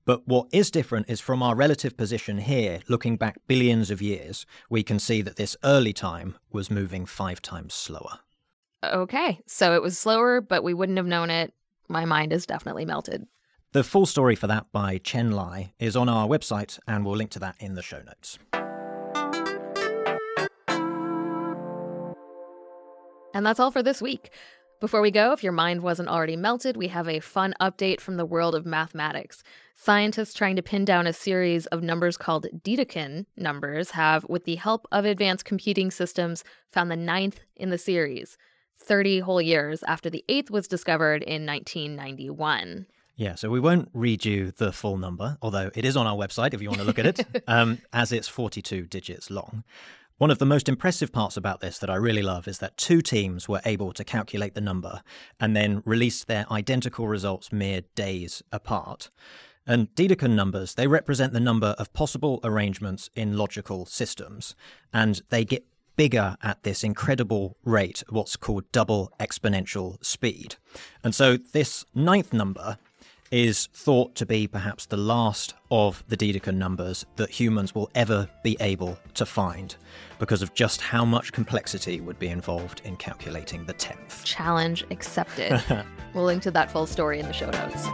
But 0.05 0.27
what 0.27 0.49
is 0.53 0.73
different 0.73 1.09
is 1.09 1.21
from 1.21 1.41
our 1.41 1.55
relative 1.55 1.97
position 1.97 2.39
here, 2.39 2.81
looking 2.89 3.17
back 3.17 3.37
billions 3.47 3.93
of 3.93 4.03
years, 4.03 4.45
we 4.69 4.83
can 4.83 4.99
see 4.99 5.23
that 5.23 5.37
this 5.37 5.57
early 5.63 5.93
time 5.93 6.37
was 6.51 6.69
moving 6.69 7.07
five 7.07 7.41
times 7.41 7.75
slower. 7.75 8.19
Okay, 8.83 9.41
so 9.47 9.75
it 9.77 9.83
was 9.83 9.97
slower, 9.97 10.41
but 10.41 10.65
we 10.65 10.75
wouldn't 10.75 10.99
have 10.99 11.07
known 11.07 11.31
it. 11.31 11.55
My 11.89 12.05
mind 12.05 12.33
is 12.33 12.47
definitely 12.47 12.85
melted. 12.85 13.25
The 13.73 13.83
full 13.83 14.05
story 14.05 14.37
for 14.37 14.47
that 14.49 14.71
by 14.71 14.99
Chen 14.99 15.31
Ly 15.31 15.73
is 15.79 15.97
on 15.97 16.07
our 16.07 16.29
website, 16.29 16.79
and 16.87 17.07
we'll 17.07 17.17
link 17.17 17.31
to 17.31 17.39
that 17.39 17.57
in 17.59 17.75
the 17.75 17.81
show 17.81 18.03
notes. 18.03 18.39
And 23.33 23.47
that's 23.47 23.59
all 23.59 23.71
for 23.71 23.83
this 23.83 24.03
week. 24.03 24.31
Before 24.79 25.01
we 25.01 25.11
go, 25.11 25.33
if 25.33 25.43
your 25.43 25.55
mind 25.55 25.81
wasn't 25.81 26.11
already 26.11 26.37
melted, 26.37 26.77
we 26.77 26.89
have 26.89 27.09
a 27.09 27.21
fun 27.21 27.55
update 27.63 27.99
from 27.99 28.19
the 28.19 28.27
world 28.27 28.55
of 28.55 28.67
mathematics. 28.67 29.43
Scientists 29.75 30.35
trying 30.35 30.57
to 30.57 30.63
pin 30.63 30.85
down 30.85 31.07
a 31.07 31.15
series 31.15 31.65
of 31.67 31.83
numbers 31.83 32.19
called 32.19 32.49
Dedekind 32.63 33.25
numbers 33.39 33.93
have, 33.93 34.27
with 34.29 34.45
the 34.45 34.57
help 34.57 34.87
of 34.93 35.07
advanced 35.07 35.47
computing 35.47 35.91
systems, 35.91 36.45
found 36.71 36.91
the 36.91 36.97
ninth 36.97 37.41
in 37.57 37.71
the 37.71 37.79
series, 37.79 38.37
30 38.77 39.21
whole 39.21 39.41
years 39.41 39.83
after 39.85 40.11
the 40.11 40.27
eighth 40.29 40.51
was 40.51 40.69
discovered 40.69 41.23
in 41.23 41.47
1991. 41.47 42.85
Yeah, 43.17 43.35
so 43.35 43.51
we 43.51 43.61
won't 43.61 43.91
read 43.93 44.25
you 44.25 44.53
the 44.53 44.73
full 44.73 44.97
number, 44.97 45.37
although 45.43 45.71
it 45.75 45.85
is 45.85 45.97
on 45.97 46.07
our 46.07 46.17
website 46.17 46.55
if 46.55 46.63
you 46.63 46.69
want 46.69 46.81
to 46.81 46.87
look 46.87 46.99
at 46.99 47.07
it, 47.07 47.45
um, 47.47 47.79
as 47.93 48.13
it's 48.13 48.29
42 48.29 48.87
digits 48.87 49.31
long. 49.31 49.65
One 50.19 50.31
of 50.31 50.39
the 50.39 50.47
most 50.47 50.69
impressive 50.69 51.13
parts 51.13 51.37
about 51.37 51.61
this 51.61 51.79
that 51.79 51.91
I 51.91 51.97
really 51.97 52.23
love 52.23 52.47
is 52.47 52.59
that 52.59 52.77
two 52.77 53.03
teams 53.03 53.49
were 53.49 53.61
able 53.65 53.93
to 53.93 54.05
calculate 54.05 54.55
the 54.55 54.61
number 54.61 55.03
and 55.41 55.57
then 55.57 55.83
release 55.85 56.25
their 56.25 56.47
identical 56.51 57.09
results 57.09 57.53
mere 57.53 57.83
days 57.97 58.43
apart. 58.53 59.11
And 59.67 59.95
Dedekind 59.95 60.35
numbers, 60.35 60.75
they 60.75 60.87
represent 60.87 61.33
the 61.33 61.41
number 61.41 61.75
of 61.79 61.93
possible 61.93 62.41
arrangements 62.45 63.11
in 63.15 63.37
logical 63.37 63.87
systems, 63.87 64.55
and 64.93 65.23
they 65.31 65.45
get 65.45 65.67
bigger 65.97 66.37
at 66.43 66.63
this 66.63 66.83
incredible 66.83 67.57
rate, 67.65 68.03
what's 68.09 68.37
called 68.37 68.71
double 68.73 69.13
exponential 69.21 70.03
speed. 70.05 70.57
And 71.05 71.15
so 71.15 71.37
this 71.37 71.85
ninth 71.95 72.33
number 72.33 72.79
is 73.33 73.67
thought 73.73 74.15
to 74.15 74.27
be 74.27 74.47
perhaps 74.47 74.87
the 74.87 74.97
last 74.97 75.55
of 75.71 76.05
the 76.07 76.17
Dedekind 76.17 76.57
numbers 76.57 77.05
that 77.17 77.31
humans 77.31 77.75
will 77.75 77.91
ever 77.95 78.29
be 78.45 78.57
able 78.61 78.99
to 79.15 79.27
find 79.27 79.75
because 80.19 80.43
of 80.43 80.53
just 80.55 80.81
how 80.81 81.05
much 81.05 81.33
complexity 81.33 82.01
would 82.01 82.19
be 82.19 82.29
involved 82.29 82.83
in 82.85 82.95
calculating 82.97 83.65
the 83.65 83.75
10th. 83.75 84.23
Challenge 84.23 84.85
accepted. 84.91 85.61
we'll 86.15 86.25
link 86.25 86.43
to 86.43 86.51
that 86.51 86.71
full 86.71 86.87
story 86.87 87.19
in 87.19 87.27
the 87.27 87.33
show 87.33 87.51
notes. 87.51 87.87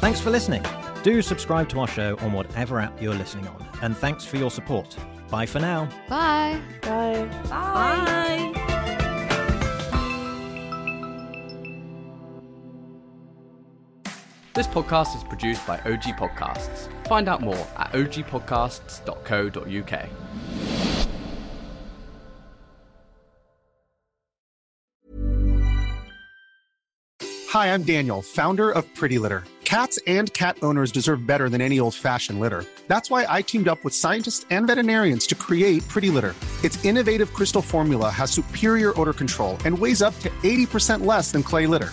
Thanks 0.00 0.20
for 0.20 0.30
listening. 0.30 0.62
Do 1.02 1.22
subscribe 1.22 1.68
to 1.70 1.80
our 1.80 1.88
show 1.88 2.16
on 2.20 2.34
whatever 2.34 2.78
app 2.78 3.00
you're 3.00 3.14
listening 3.14 3.48
on. 3.48 3.66
And 3.80 3.96
thanks 3.96 4.24
for 4.26 4.36
your 4.36 4.50
support. 4.50 4.94
Bye 5.30 5.46
for 5.46 5.58
now. 5.58 5.88
Bye. 6.08 6.60
Bye. 6.82 7.24
Bye. 7.48 7.95
This 14.56 14.66
podcast 14.66 15.14
is 15.14 15.22
produced 15.22 15.64
by 15.66 15.76
OG 15.80 16.16
Podcasts. 16.16 16.88
Find 17.06 17.28
out 17.28 17.42
more 17.42 17.68
at 17.76 17.92
ogpodcasts.co.uk. 17.92 20.08
Hi, 27.50 27.66
I'm 27.66 27.82
Daniel, 27.82 28.22
founder 28.22 28.70
of 28.70 28.86
Pretty 28.94 29.18
Litter. 29.18 29.44
Cats 29.64 29.98
and 30.06 30.32
cat 30.32 30.56
owners 30.62 30.90
deserve 30.90 31.26
better 31.26 31.50
than 31.50 31.60
any 31.60 31.78
old 31.78 31.94
fashioned 31.94 32.40
litter. 32.40 32.64
That's 32.88 33.10
why 33.10 33.26
I 33.28 33.42
teamed 33.42 33.68
up 33.68 33.84
with 33.84 33.92
scientists 33.92 34.46
and 34.48 34.66
veterinarians 34.66 35.26
to 35.26 35.34
create 35.34 35.86
Pretty 35.88 36.08
Litter. 36.08 36.34
Its 36.64 36.82
innovative 36.82 37.34
crystal 37.34 37.60
formula 37.60 38.08
has 38.08 38.30
superior 38.30 38.98
odor 38.98 39.12
control 39.12 39.58
and 39.66 39.78
weighs 39.78 40.00
up 40.00 40.18
to 40.20 40.30
80% 40.30 41.04
less 41.04 41.30
than 41.30 41.42
clay 41.42 41.66
litter. 41.66 41.92